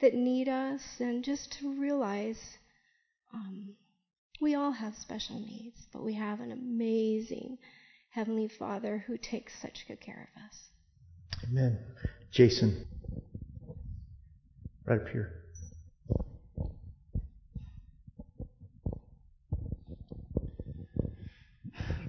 [0.00, 2.40] that need us, and just to realize
[3.34, 3.74] um,
[4.40, 7.58] we all have special needs, but we have an amazing
[8.10, 10.56] Heavenly Father who takes such good care of us.
[11.48, 11.78] Amen.
[12.32, 12.86] Jason,
[14.86, 15.36] right up here.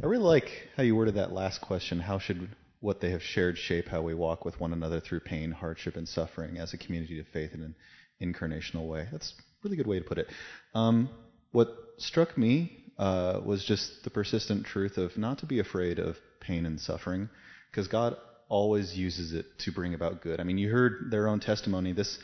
[0.03, 1.99] I really like how you worded that last question.
[1.99, 2.49] How should
[2.81, 6.07] what they have shared shape how we walk with one another through pain, hardship, and
[6.07, 7.75] suffering as a community of faith in an
[8.21, 9.07] incarnational way?
[9.11, 10.27] That's a really good way to put it.
[10.75, 11.09] Um,
[11.51, 16.17] what struck me uh, was just the persistent truth of not to be afraid of
[16.39, 17.29] pain and suffering,
[17.69, 18.15] because God
[18.49, 20.39] always uses it to bring about good.
[20.41, 21.93] I mean, you heard their own testimony.
[21.93, 22.19] This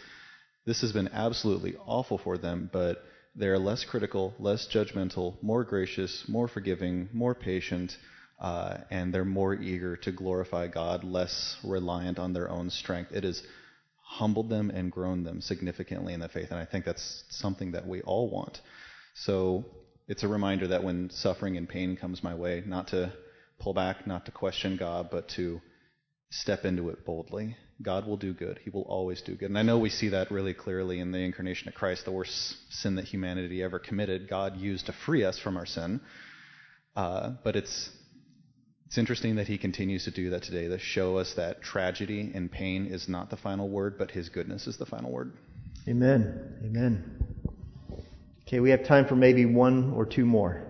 [0.66, 3.02] this has been absolutely awful for them, but
[3.36, 7.96] they're less critical, less judgmental, more gracious, more forgiving, more patient,
[8.40, 13.12] uh, and they're more eager to glorify God, less reliant on their own strength.
[13.12, 13.42] It has
[14.04, 17.88] humbled them and grown them significantly in the faith, and I think that's something that
[17.88, 18.60] we all want.
[19.16, 19.66] So
[20.08, 23.12] it's a reminder that when suffering and pain comes my way, not to
[23.60, 25.60] pull back, not to question God, but to
[26.30, 27.56] step into it boldly.
[27.82, 28.60] God will do good.
[28.64, 29.50] He will always do good.
[29.50, 32.56] And I know we see that really clearly in the incarnation of Christ, the worst
[32.70, 34.30] sin that humanity ever committed.
[34.30, 36.02] God used to free us from our sin.
[36.96, 37.90] Uh, but it's
[38.88, 42.50] it's interesting that he continues to do that today, to show us that tragedy and
[42.50, 45.34] pain is not the final word, but his goodness is the final word.
[45.90, 46.56] Amen.
[46.64, 47.26] Amen.
[48.48, 50.64] Okay, we have time for maybe one or two more.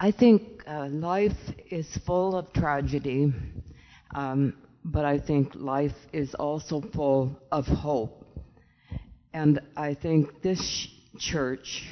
[0.00, 1.36] I think uh, life
[1.70, 3.30] is full of tragedy,
[4.14, 8.24] um, but I think life is also full of hope.
[9.34, 10.88] And I think this
[11.18, 11.84] church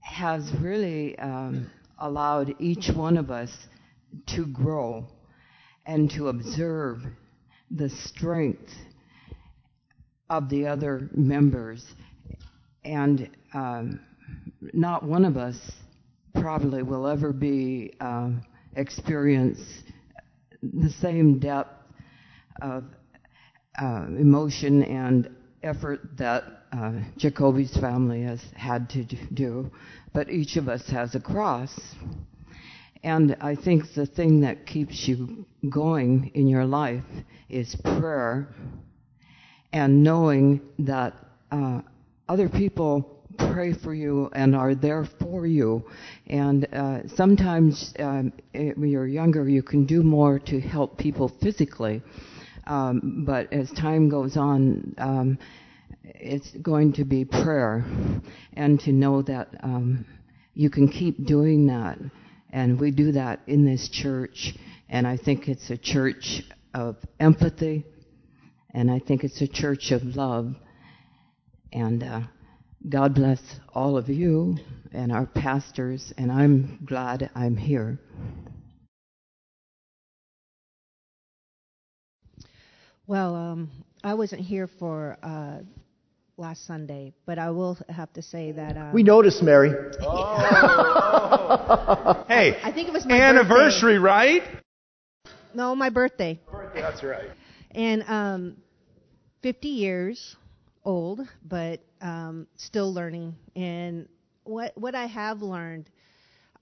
[0.00, 3.50] has really um, allowed each one of us
[4.26, 5.06] to grow
[5.84, 6.98] and to observe
[7.70, 8.72] the strength
[10.30, 11.84] of the other members.
[12.84, 14.00] And um,
[14.72, 15.58] not one of us
[16.34, 18.30] probably will ever be uh,
[18.74, 19.60] experience
[20.62, 21.74] the same depth
[22.62, 22.84] of
[23.80, 25.28] uh, emotion and
[25.66, 29.70] effort that uh, Jacoby's family has had to do,
[30.14, 31.78] but each of us has a cross.
[33.02, 37.04] And I think the thing that keeps you going in your life
[37.48, 38.48] is prayer
[39.72, 41.14] and knowing that
[41.52, 41.82] uh,
[42.28, 45.84] other people pray for you and are there for you.
[46.26, 52.02] And uh, sometimes um, when you're younger, you can do more to help people physically.
[52.66, 55.38] Um, but as time goes on, um,
[56.02, 57.84] it's going to be prayer
[58.54, 60.04] and to know that um,
[60.54, 61.98] you can keep doing that.
[62.50, 64.54] And we do that in this church.
[64.88, 66.42] And I think it's a church
[66.74, 67.84] of empathy.
[68.70, 70.54] And I think it's a church of love.
[71.72, 72.20] And uh,
[72.88, 73.40] God bless
[73.74, 74.56] all of you
[74.92, 76.12] and our pastors.
[76.16, 77.98] And I'm glad I'm here.
[83.08, 83.70] Well, um,
[84.02, 85.58] I wasn't here for uh,
[86.36, 88.76] last Sunday, but I will have to say that.
[88.76, 89.72] Um, we noticed, Mary.
[90.02, 90.36] Oh.
[92.28, 94.42] hey, I think it was my anniversary, birthday.
[94.42, 94.42] right?
[95.54, 96.40] No, my birthday.
[96.50, 97.30] Birthday, that's right.
[97.70, 98.56] And um,
[99.42, 100.34] 50 years
[100.84, 103.36] old, but um, still learning.
[103.54, 104.08] And
[104.42, 105.88] what what I have learned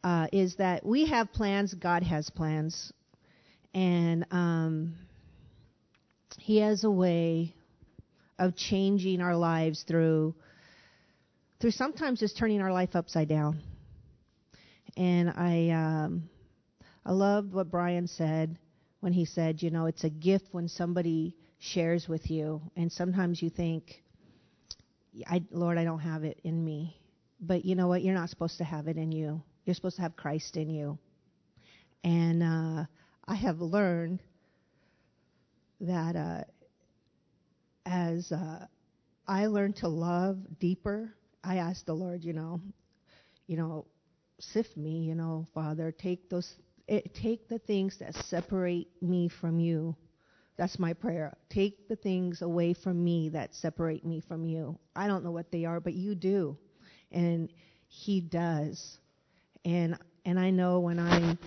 [0.02, 1.72] uh, is that we have plans.
[1.72, 2.92] God has plans,
[3.72, 4.96] and um,
[6.38, 7.54] He has a way
[8.38, 10.34] of changing our lives through
[11.60, 13.62] through sometimes just turning our life upside down.
[14.96, 16.28] And I um,
[17.04, 18.58] I loved what Brian said
[19.00, 23.42] when he said, you know, it's a gift when somebody shares with you, and sometimes
[23.42, 24.02] you think,
[25.26, 26.96] I, Lord, I don't have it in me.
[27.40, 28.02] But you know what?
[28.02, 29.42] You're not supposed to have it in you.
[29.64, 30.98] You're supposed to have Christ in you.
[32.02, 32.84] And uh,
[33.26, 34.20] I have learned
[35.86, 36.44] that uh,
[37.86, 38.66] as uh,
[39.26, 42.60] I learned to love deeper, I asked the Lord, you know,
[43.46, 43.86] you know,
[44.40, 46.54] sift me, you know, Father, take those,
[46.88, 49.94] it, take the things that separate me from you.
[50.56, 51.36] That's my prayer.
[51.50, 54.78] Take the things away from me that separate me from you.
[54.94, 56.56] I don't know what they are, but you do,
[57.10, 57.52] and
[57.88, 58.98] He does.
[59.64, 61.38] And and I know when I'm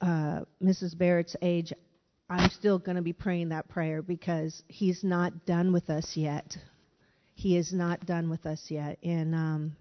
[0.00, 0.96] uh, Mrs.
[0.96, 1.72] Barrett's age,
[2.28, 6.56] I'm still going to be praying that prayer because He's not done with us yet.
[7.34, 9.76] He is not done with us yet, and um,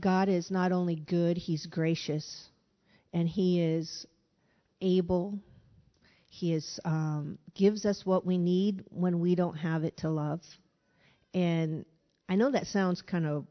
[0.00, 2.48] God is not only good; He's gracious,
[3.12, 4.06] and He is
[4.80, 5.38] able.
[6.28, 10.40] He is um, gives us what we need when we don't have it to love,
[11.32, 11.84] and
[12.28, 13.46] I know that sounds kind of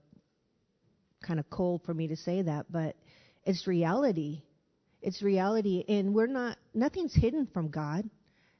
[1.25, 2.97] kind of cold for me to say that, but
[3.45, 4.41] it's reality.
[5.03, 6.57] It's reality, and we're not.
[6.73, 8.09] Nothing's hidden from God.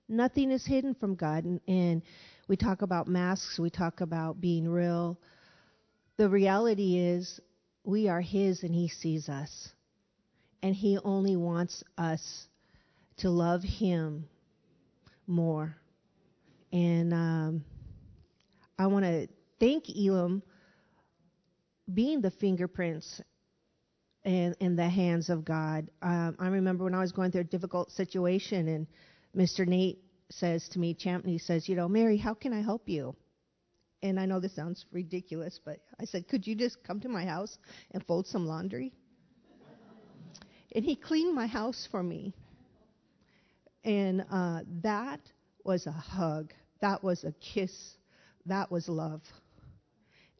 [0.09, 2.01] Nothing is hidden from God, and, and
[2.49, 3.57] we talk about masks.
[3.57, 5.17] We talk about being real.
[6.17, 7.39] The reality is,
[7.85, 9.69] we are His, and He sees us,
[10.61, 12.47] and He only wants us
[13.19, 14.27] to love Him
[15.25, 15.77] more.
[16.73, 17.63] And um,
[18.77, 19.27] I want to
[19.61, 20.43] thank Elam
[21.93, 23.21] being the fingerprints
[24.25, 25.89] in, in the hands of God.
[26.01, 28.87] Um, I remember when I was going through a difficult situation and
[29.35, 29.67] Mr.
[29.67, 29.99] Nate
[30.29, 33.15] says to me, Champney says, you know, Mary, how can I help you?
[34.01, 37.25] And I know this sounds ridiculous, but I said, could you just come to my
[37.25, 37.57] house
[37.91, 38.93] and fold some laundry?
[40.75, 42.33] And he cleaned my house for me.
[43.85, 45.19] And uh, that
[45.63, 46.51] was a hug.
[46.81, 47.71] That was a kiss.
[48.45, 49.21] That was love.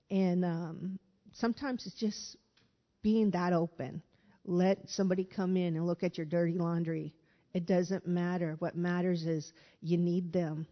[0.09, 0.99] And um,
[1.33, 2.37] sometimes it's just
[3.03, 4.01] being that open.
[4.45, 7.13] Let somebody come in and look at your dirty laundry.
[7.53, 8.55] It doesn't matter.
[8.59, 10.65] What matters is you need them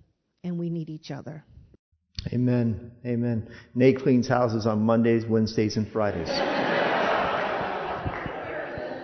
[0.43, 1.43] and we need each other.
[2.33, 2.91] Amen.
[3.05, 3.47] Amen.
[3.75, 6.29] Nate cleans houses on Mondays, Wednesdays, and Fridays.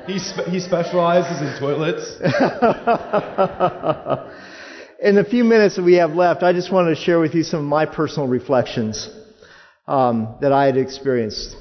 [0.08, 2.18] He, spe- he specializes in toilets.
[5.02, 7.44] in the few minutes that we have left, I just wanted to share with you
[7.44, 9.10] some of my personal reflections
[9.86, 11.56] um, that I had experienced.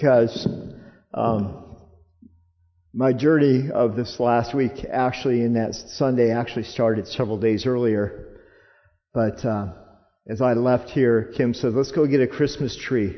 [0.00, 0.48] Because
[1.12, 1.76] um,
[2.94, 8.38] my journey of this last week, actually, in that Sunday, actually started several days earlier.
[9.12, 9.74] But uh,
[10.26, 13.14] as I left here, Kim said, "Let's go get a Christmas tree."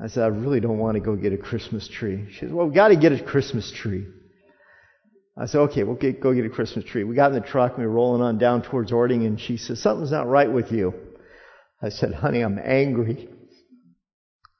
[0.00, 2.28] I said, I really don't want to go get a Christmas tree.
[2.30, 4.06] She said, Well, we've got to get a Christmas tree.
[5.36, 7.02] I said, Okay, we'll get, go get a Christmas tree.
[7.02, 9.56] We got in the truck and we were rolling on down towards Orting, and she
[9.56, 10.94] said, Something's not right with you.
[11.82, 13.28] I said, Honey, I'm angry.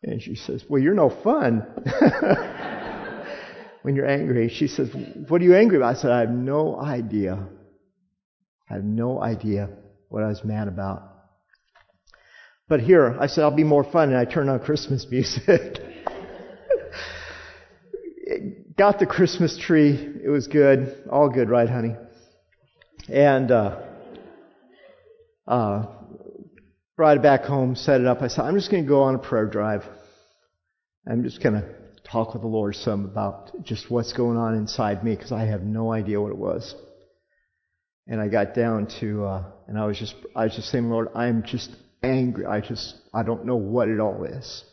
[0.02, 1.66] And she says, Well, you're no fun.
[3.82, 4.90] when you're angry, she says,
[5.28, 5.96] What are you angry about?
[5.96, 7.46] I said, I have no idea.
[8.70, 9.70] I have no idea
[10.08, 11.02] what I was mad about.
[12.68, 15.78] But here, I said, I'll be more fun, and I turned on Christmas music.
[18.76, 19.94] Got the Christmas tree.
[20.22, 21.02] It was good.
[21.10, 21.96] All good, right, honey?
[23.08, 23.80] And, uh,
[25.46, 25.86] uh,
[26.98, 28.22] brought it back home, set it up.
[28.22, 29.84] I said, I'm just going to go on a prayer drive.
[31.06, 31.64] I'm just going to
[32.02, 35.62] talk with the Lord some about just what's going on inside me because I have
[35.62, 36.74] no idea what it was.
[38.08, 41.06] And I got down to, uh, and I was just, I was just saying, Lord,
[41.14, 41.70] I'm just
[42.02, 42.46] angry.
[42.46, 44.64] I just, I don't know what it all is.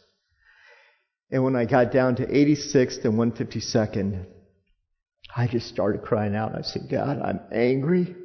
[1.30, 4.26] And when I got down to 86th and 152nd,
[5.36, 6.56] I just started crying out.
[6.56, 8.16] I said, God, I'm angry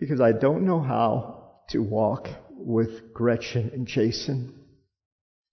[0.00, 2.28] because I don't know how to walk
[2.64, 4.54] with Gretchen and Jason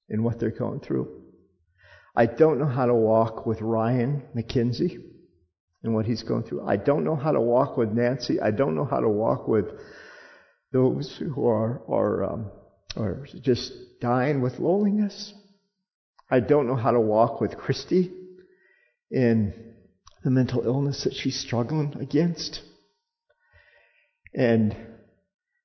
[0.10, 1.22] in what they're going through.
[2.16, 5.02] I don't know how to walk with Ryan McKenzie
[5.84, 6.68] and what he's going through.
[6.68, 8.40] I don't know how to walk with Nancy.
[8.40, 9.66] I don't know how to walk with
[10.72, 12.52] those who are, are, um,
[12.96, 15.34] are just dying with loneliness.
[16.30, 18.12] I don't know how to walk with Christy
[19.10, 19.54] in
[20.24, 22.62] the mental illness that she's struggling against.
[24.34, 24.76] And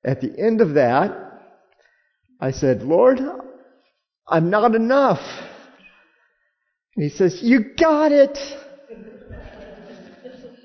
[0.05, 1.26] at the end of that,
[2.41, 3.19] I said, Lord,
[4.29, 5.21] I'm not enough.
[6.95, 8.39] And he says, You got it.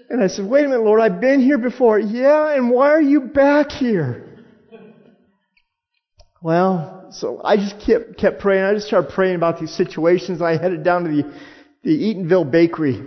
[0.09, 1.99] And I said, Wait a minute, Lord, I've been here before.
[1.99, 4.27] Yeah, and why are you back here?
[6.41, 8.63] Well, so I just kept, kept praying.
[8.63, 10.41] I just started praying about these situations.
[10.41, 11.33] I headed down to the,
[11.83, 13.05] the Eatonville Bakery.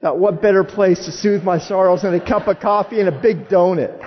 [0.00, 3.20] Thought, what better place to soothe my sorrows than a cup of coffee and a
[3.20, 3.98] big donut?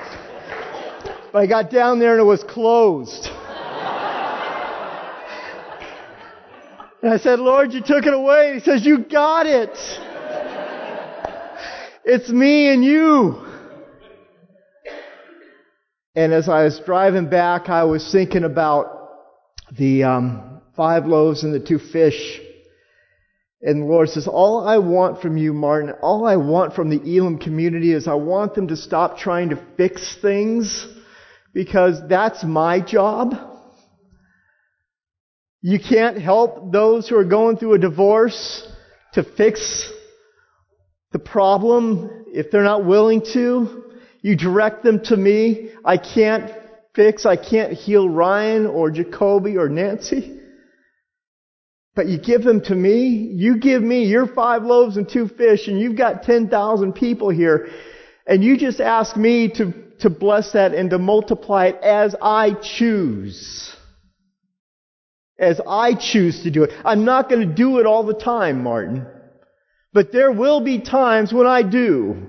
[1.33, 3.28] But I got down there and it was closed.
[7.01, 8.51] And I said, Lord, you took it away.
[8.51, 9.77] And he says, you got it.
[12.03, 13.45] It's me and you.
[16.15, 19.11] And as I was driving back, I was thinking about
[19.77, 22.41] the um, five loaves and the two fish.
[23.61, 27.17] And the Lord says, All I want from you, Martin, all I want from the
[27.17, 30.87] Elam community is I want them to stop trying to fix things
[31.53, 33.35] because that's my job.
[35.61, 38.65] You can't help those who are going through a divorce
[39.13, 39.91] to fix
[41.11, 43.83] the problem if they're not willing to.
[44.21, 45.71] You direct them to me.
[45.83, 46.51] I can't
[46.95, 50.39] fix, I can't heal Ryan or Jacoby or Nancy.
[51.95, 53.07] But you give them to me.
[53.07, 57.69] You give me your five loaves and two fish and you've got 10,000 people here.
[58.25, 62.53] And you just ask me to, to bless that and to multiply it as I
[62.53, 63.75] choose.
[65.39, 66.71] As I choose to do it.
[66.83, 69.05] I'm not going to do it all the time, Martin.
[69.93, 72.27] But there will be times when I do.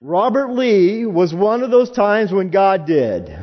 [0.00, 3.36] Robert Lee was one of those times when God did.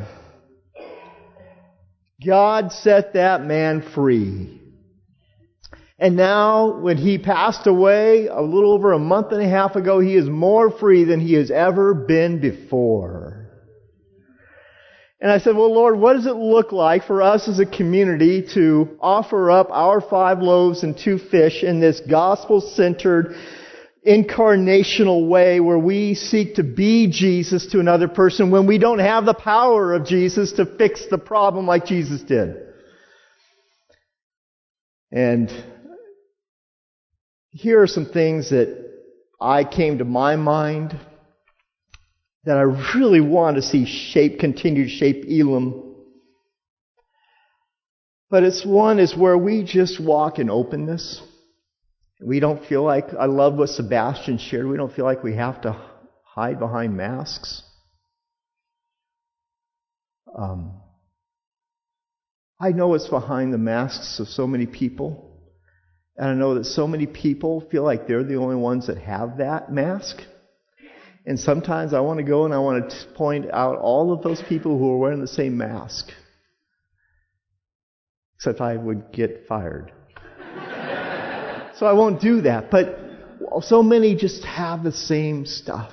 [2.24, 4.60] God set that man free.
[5.98, 10.00] And now, when he passed away a little over a month and a half ago,
[10.00, 13.43] he is more free than he has ever been before.
[15.24, 18.46] And I said, well, Lord, what does it look like for us as a community
[18.52, 23.34] to offer up our five loaves and two fish in this gospel-centered
[24.06, 29.24] incarnational way where we seek to be Jesus to another person when we don't have
[29.24, 32.56] the power of Jesus to fix the problem like Jesus did.
[35.10, 35.50] And
[37.48, 38.76] here are some things that
[39.40, 41.00] I came to my mind
[42.44, 42.62] that I
[42.96, 45.94] really want to see shape, continue to shape Elam.
[48.30, 51.22] But it's one is where we just walk in openness.
[52.20, 55.62] We don't feel like, I love what Sebastian shared, we don't feel like we have
[55.62, 55.80] to
[56.22, 57.62] hide behind masks.
[60.36, 60.80] Um,
[62.60, 65.40] I know what's behind the masks of so many people.
[66.16, 69.38] And I know that so many people feel like they're the only ones that have
[69.38, 70.20] that mask.
[71.26, 74.42] And sometimes I want to go and I want to point out all of those
[74.42, 76.10] people who are wearing the same mask.
[78.36, 79.90] Except I would get fired.
[81.76, 82.70] so I won't do that.
[82.70, 82.98] But
[83.62, 85.92] so many just have the same stuff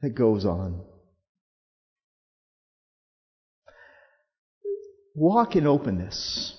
[0.00, 0.80] that goes on.
[5.14, 6.56] Walk in openness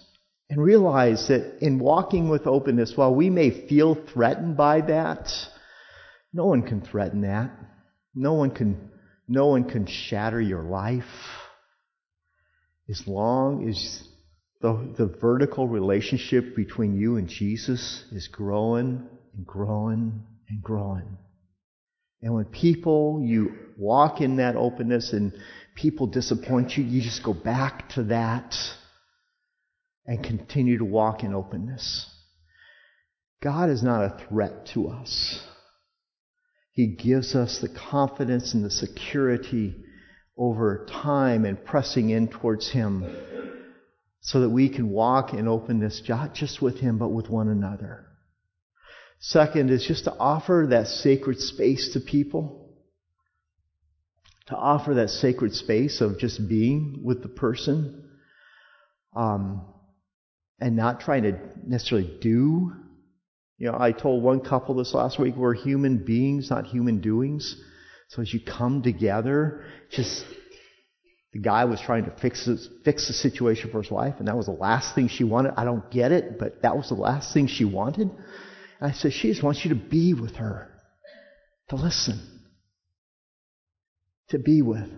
[0.50, 5.30] and realize that in walking with openness, while we may feel threatened by that,
[6.36, 7.50] no one can threaten that.
[8.14, 8.92] No one can,
[9.26, 11.06] no one can shatter your life.
[12.90, 14.04] As long as
[14.60, 21.18] the, the vertical relationship between you and Jesus is growing and growing and growing.
[22.22, 25.32] And when people, you walk in that openness and
[25.74, 28.56] people disappoint you, you just go back to that
[30.06, 32.10] and continue to walk in openness.
[33.42, 35.40] God is not a threat to us.
[36.76, 39.82] He gives us the confidence and the security
[40.38, 43.06] over time and pressing in towards Him
[44.20, 48.06] so that we can walk in openness not just with Him but with one another.
[49.20, 52.74] Second is just to offer that sacred space to people.
[54.48, 58.10] To offer that sacred space of just being with the person.
[59.16, 59.66] Um,
[60.60, 62.74] and not trying to necessarily do.
[63.58, 67.56] You know, I told one couple this last week, we're human beings, not human doings.
[68.10, 70.26] So as you come together, just
[71.32, 74.38] the guy was trying to fix this, fix the situation for his wife, and that
[74.38, 75.54] was the last thing she wanted.
[75.58, 78.10] I don't get it, but that was the last thing she wanted.
[78.80, 80.70] And I said, she just wants you to be with her,
[81.70, 82.20] to listen,
[84.30, 84.90] to be with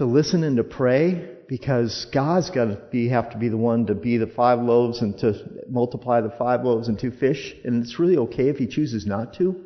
[0.00, 3.84] to listen and to pray because God's got to be, have to be the one
[3.88, 5.34] to be the five loaves and to
[5.68, 7.54] multiply the five loaves and two fish.
[7.64, 9.62] And it's really okay if He chooses not to.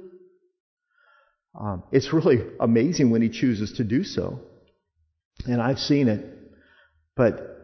[1.54, 4.40] Um, it's really amazing when He chooses to do so.
[5.46, 6.26] And I've seen it.
[7.14, 7.56] But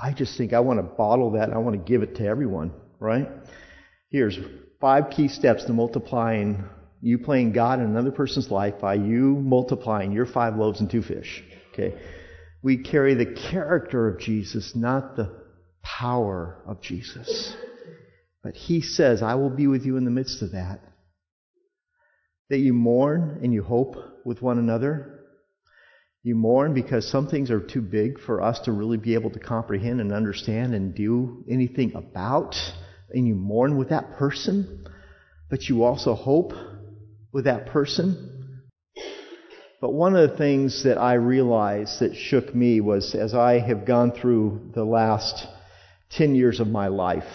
[0.00, 2.24] I just think I want to bottle that and I want to give it to
[2.24, 2.70] everyone,
[3.00, 3.28] right?
[4.08, 4.38] Here's
[4.80, 6.64] five key steps to multiplying
[7.00, 11.02] you playing God in another person's life by you multiplying your five loaves and two
[11.02, 11.42] fish.
[11.72, 11.98] Okay.
[12.62, 15.42] We carry the character of Jesus, not the
[15.82, 17.54] power of Jesus.
[18.42, 20.80] But he says, I will be with you in the midst of that.
[22.50, 25.20] That you mourn and you hope with one another.
[26.22, 29.40] You mourn because some things are too big for us to really be able to
[29.40, 32.54] comprehend and understand and do anything about.
[33.10, 34.86] And you mourn with that person.
[35.50, 36.52] But you also hope
[37.32, 38.41] with that person.
[39.82, 43.84] But one of the things that I realized that shook me was as I have
[43.84, 45.44] gone through the last
[46.10, 47.26] 10 years of my life,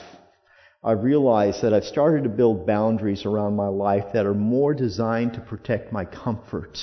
[0.82, 5.34] I realized that I've started to build boundaries around my life that are more designed
[5.34, 6.80] to protect my comfort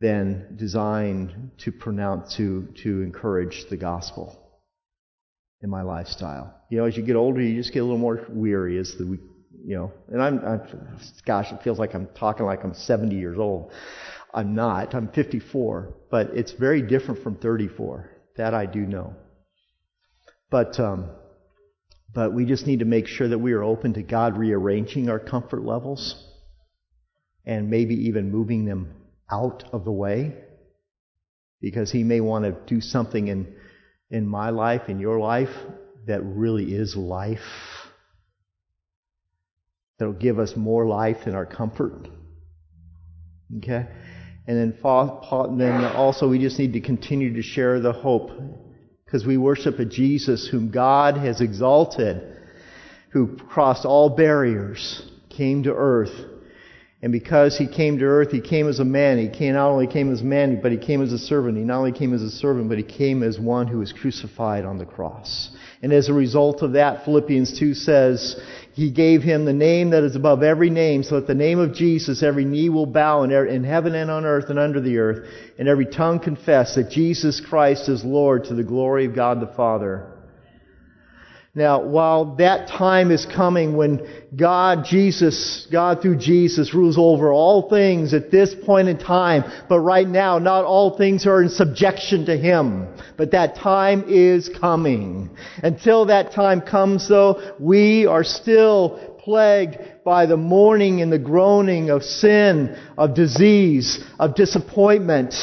[0.00, 4.62] than designed to pronounce to to encourage the gospel
[5.60, 6.58] in my lifestyle.
[6.70, 9.18] You know, as you get older, you just get a little more weary as the
[9.64, 10.60] you know, and I'm, I'm,
[11.24, 13.72] gosh, it feels like I'm talking like I'm 70 years old.
[14.32, 14.94] I'm not.
[14.94, 18.10] I'm 54, but it's very different from 34.
[18.36, 19.14] That I do know.
[20.50, 21.08] But, um,
[22.12, 25.18] but we just need to make sure that we are open to God rearranging our
[25.18, 26.22] comfort levels
[27.46, 28.92] and maybe even moving them
[29.30, 30.34] out of the way
[31.60, 33.54] because He may want to do something in,
[34.10, 35.54] in my life, in your life,
[36.06, 37.83] that really is life
[39.98, 42.08] that'll give us more life than our comfort.
[43.58, 43.86] Okay?
[44.46, 48.30] And then, then also we just need to continue to share the hope
[49.04, 52.36] because we worship a Jesus whom God has exalted,
[53.10, 56.12] who crossed all barriers, came to earth,
[57.04, 59.18] And because he came to earth, he came as a man.
[59.18, 61.58] He came, not only came as a man, but he came as a servant.
[61.58, 64.64] He not only came as a servant, but he came as one who was crucified
[64.64, 65.50] on the cross.
[65.82, 68.40] And as a result of that, Philippians 2 says,
[68.72, 71.74] he gave him the name that is above every name, so that the name of
[71.74, 75.28] Jesus every knee will bow in er-, heaven and on earth and under the earth,
[75.58, 79.54] and every tongue confess that Jesus Christ is Lord to the glory of God the
[79.54, 80.13] Father.
[81.56, 84.00] Now, while that time is coming when
[84.34, 89.78] God, Jesus, God through Jesus rules over all things at this point in time, but
[89.78, 92.88] right now not all things are in subjection to Him.
[93.16, 95.30] But that time is coming.
[95.62, 101.88] Until that time comes though, we are still plagued by the mourning and the groaning
[101.88, 105.34] of sin, of disease, of disappointment,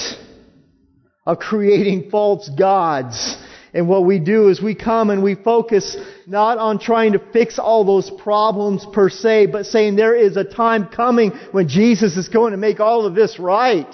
[1.26, 3.38] of creating false gods
[3.74, 5.96] and what we do is we come and we focus
[6.28, 10.44] not on trying to fix all those problems per se, but saying there is a
[10.44, 13.94] time coming when Jesus is going to make all of this right.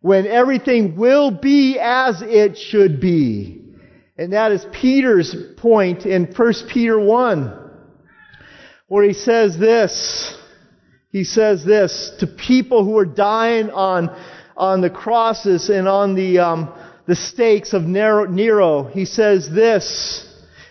[0.00, 3.64] When everything will be as it should be.
[4.16, 7.70] And that is Peter's point in 1 Peter 1,
[8.86, 10.36] where he says this.
[11.10, 14.16] He says this to people who are dying on,
[14.56, 16.72] on the crosses and on the, um,
[17.08, 20.26] the stakes of Nero, he says this,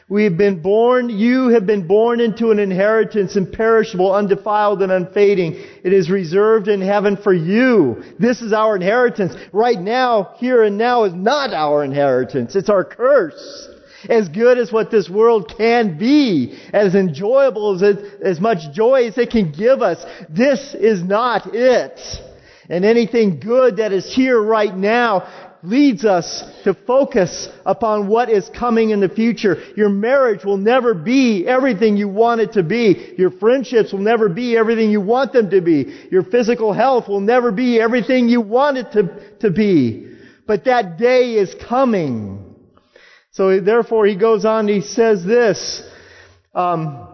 [0.08, 5.56] we have been born, you have been born into an inheritance imperishable, undefiled, and unfading.
[5.84, 8.04] It is reserved in heaven for you.
[8.20, 9.34] This is our inheritance.
[9.52, 12.56] Right now, here and now is not our inheritance.
[12.56, 13.68] It's our curse.
[14.08, 19.08] As good as what this world can be, as enjoyable as, it, as much joy
[19.08, 22.00] as it can give us, this is not it.
[22.70, 28.50] And anything good that is here right now leads us to focus upon what is
[28.50, 29.58] coming in the future.
[29.76, 33.16] Your marriage will never be everything you want it to be.
[33.18, 36.08] Your friendships will never be everything you want them to be.
[36.12, 40.16] Your physical health will never be everything you want it to, to be.
[40.46, 42.56] But that day is coming.
[43.32, 45.84] So therefore he goes on, he says this,
[46.56, 47.08] um,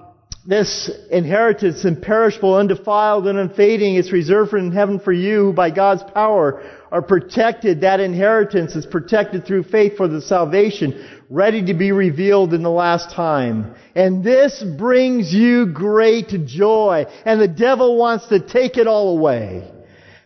[0.46, 6.62] this inheritance imperishable, undefiled, and unfading is reserved in heaven for you by God's power
[6.94, 7.82] are protected.
[7.82, 12.70] That inheritance is protected through faith for the salvation ready to be revealed in the
[12.70, 13.74] last time.
[13.96, 17.08] And this brings you great joy.
[17.26, 19.72] And the devil wants to take it all away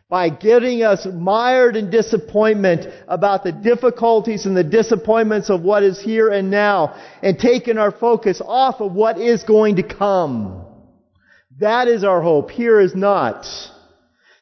[0.10, 6.02] by getting us mired in disappointment about the difficulties and the disappointments of what is
[6.02, 10.66] here and now and taking our focus off of what is going to come.
[11.60, 12.52] That is our hope.
[12.52, 13.48] Here is not.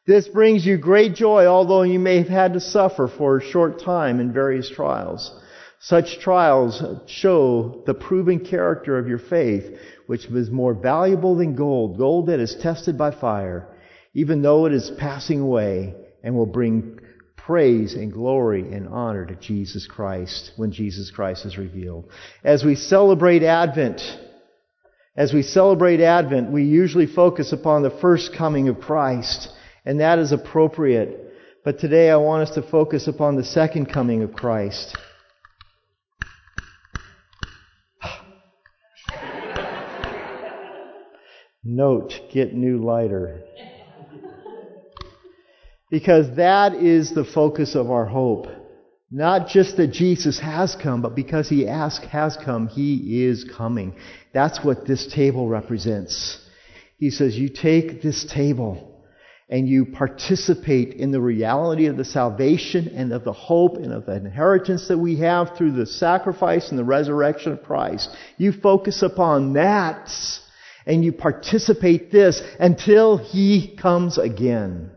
[0.07, 3.81] This brings you great joy, although you may have had to suffer for a short
[3.81, 5.33] time in various trials.
[5.79, 11.97] Such trials show the proven character of your faith, which is more valuable than gold,
[11.97, 13.67] gold that is tested by fire,
[14.13, 16.99] even though it is passing away and will bring
[17.35, 22.09] praise and glory and honor to Jesus Christ when Jesus Christ is revealed.
[22.43, 24.01] As we celebrate Advent,
[25.15, 29.49] as we celebrate Advent, we usually focus upon the first coming of Christ
[29.85, 31.33] and that is appropriate.
[31.63, 34.97] But today I want us to focus upon the second coming of Christ.
[41.63, 43.41] Note, get new lighter.
[45.89, 48.47] Because that is the focus of our hope.
[49.11, 53.95] Not just that Jesus has come, but because He ask, has come, He is coming.
[54.33, 56.41] That's what this table represents.
[56.97, 58.94] He says, you take this table
[59.47, 64.05] and you participate in the reality of the salvation and of the hope and of
[64.05, 68.09] the inheritance that we have through the sacrifice and the resurrection of Christ.
[68.37, 70.09] You focus upon that
[70.87, 74.91] and you participate this until He comes again.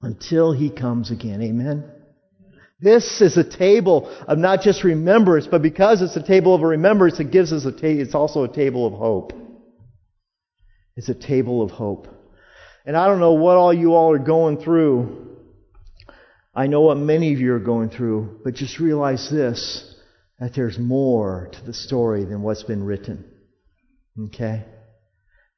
[0.00, 1.42] Until He comes again.
[1.42, 1.90] Amen.
[2.80, 7.18] This is a table of not just remembrance, but because it's a table of remembrance,
[7.18, 9.32] it gives us a ta- it's also a table of hope.
[10.96, 12.13] It's a table of hope.
[12.84, 15.38] And I don't know what all you all are going through.
[16.54, 19.90] I know what many of you are going through, but just realize this
[20.40, 23.24] that there's more to the story than what's been written.
[24.26, 24.64] Okay?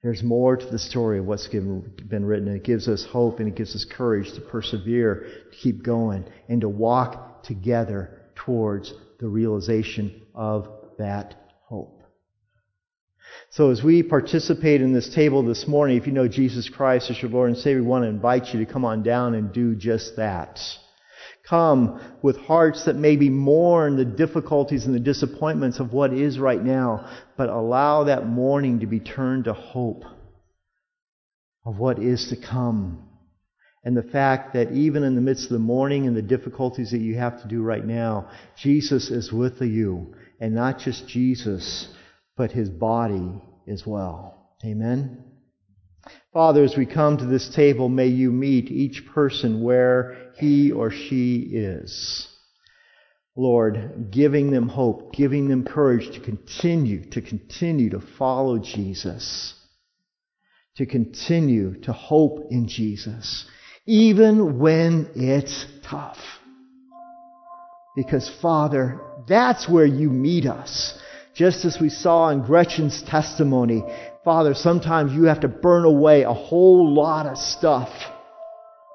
[0.02, 2.48] There's more to the story of what's been written.
[2.48, 6.60] It gives us hope and it gives us courage to persevere, to keep going, and
[6.60, 10.68] to walk together towards the realization of
[10.98, 11.45] that.
[13.50, 17.20] So as we participate in this table this morning, if you know Jesus Christ as
[17.22, 19.74] your Lord and Savior, we want to invite you to come on down and do
[19.74, 20.60] just that.
[21.48, 26.62] Come with hearts that maybe mourn the difficulties and the disappointments of what is right
[26.62, 30.04] now, but allow that mourning to be turned to hope.
[31.66, 33.02] of what is to come.
[33.84, 37.00] And the fact that even in the midst of the mourning and the difficulties that
[37.00, 40.14] you have to do right now, Jesus is with you.
[40.40, 41.88] And not just Jesus,
[42.36, 44.50] but his body as well.
[44.64, 45.24] Amen.
[46.32, 50.90] Father, as we come to this table, may you meet each person where he or
[50.90, 52.28] she is.
[53.34, 59.54] Lord, giving them hope, giving them courage to continue, to continue to follow Jesus,
[60.76, 63.44] to continue to hope in Jesus,
[63.84, 66.18] even when it's tough.
[67.94, 70.98] Because Father, that's where you meet us.
[71.36, 73.84] Just as we saw in Gretchen's testimony,
[74.24, 77.90] Father, sometimes you have to burn away a whole lot of stuff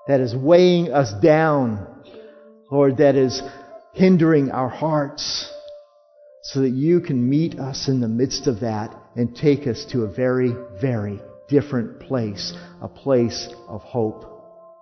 [0.07, 2.03] that is weighing us down,
[2.71, 3.43] Lord, that is
[3.93, 5.53] hindering our hearts,
[6.41, 10.03] so that you can meet us in the midst of that and take us to
[10.03, 14.25] a very, very different place, a place of hope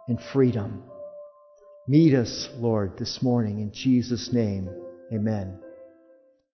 [0.08, 0.84] and freedom.
[1.90, 4.70] Meet us, Lord, this morning in Jesus' name.
[5.12, 5.60] Amen.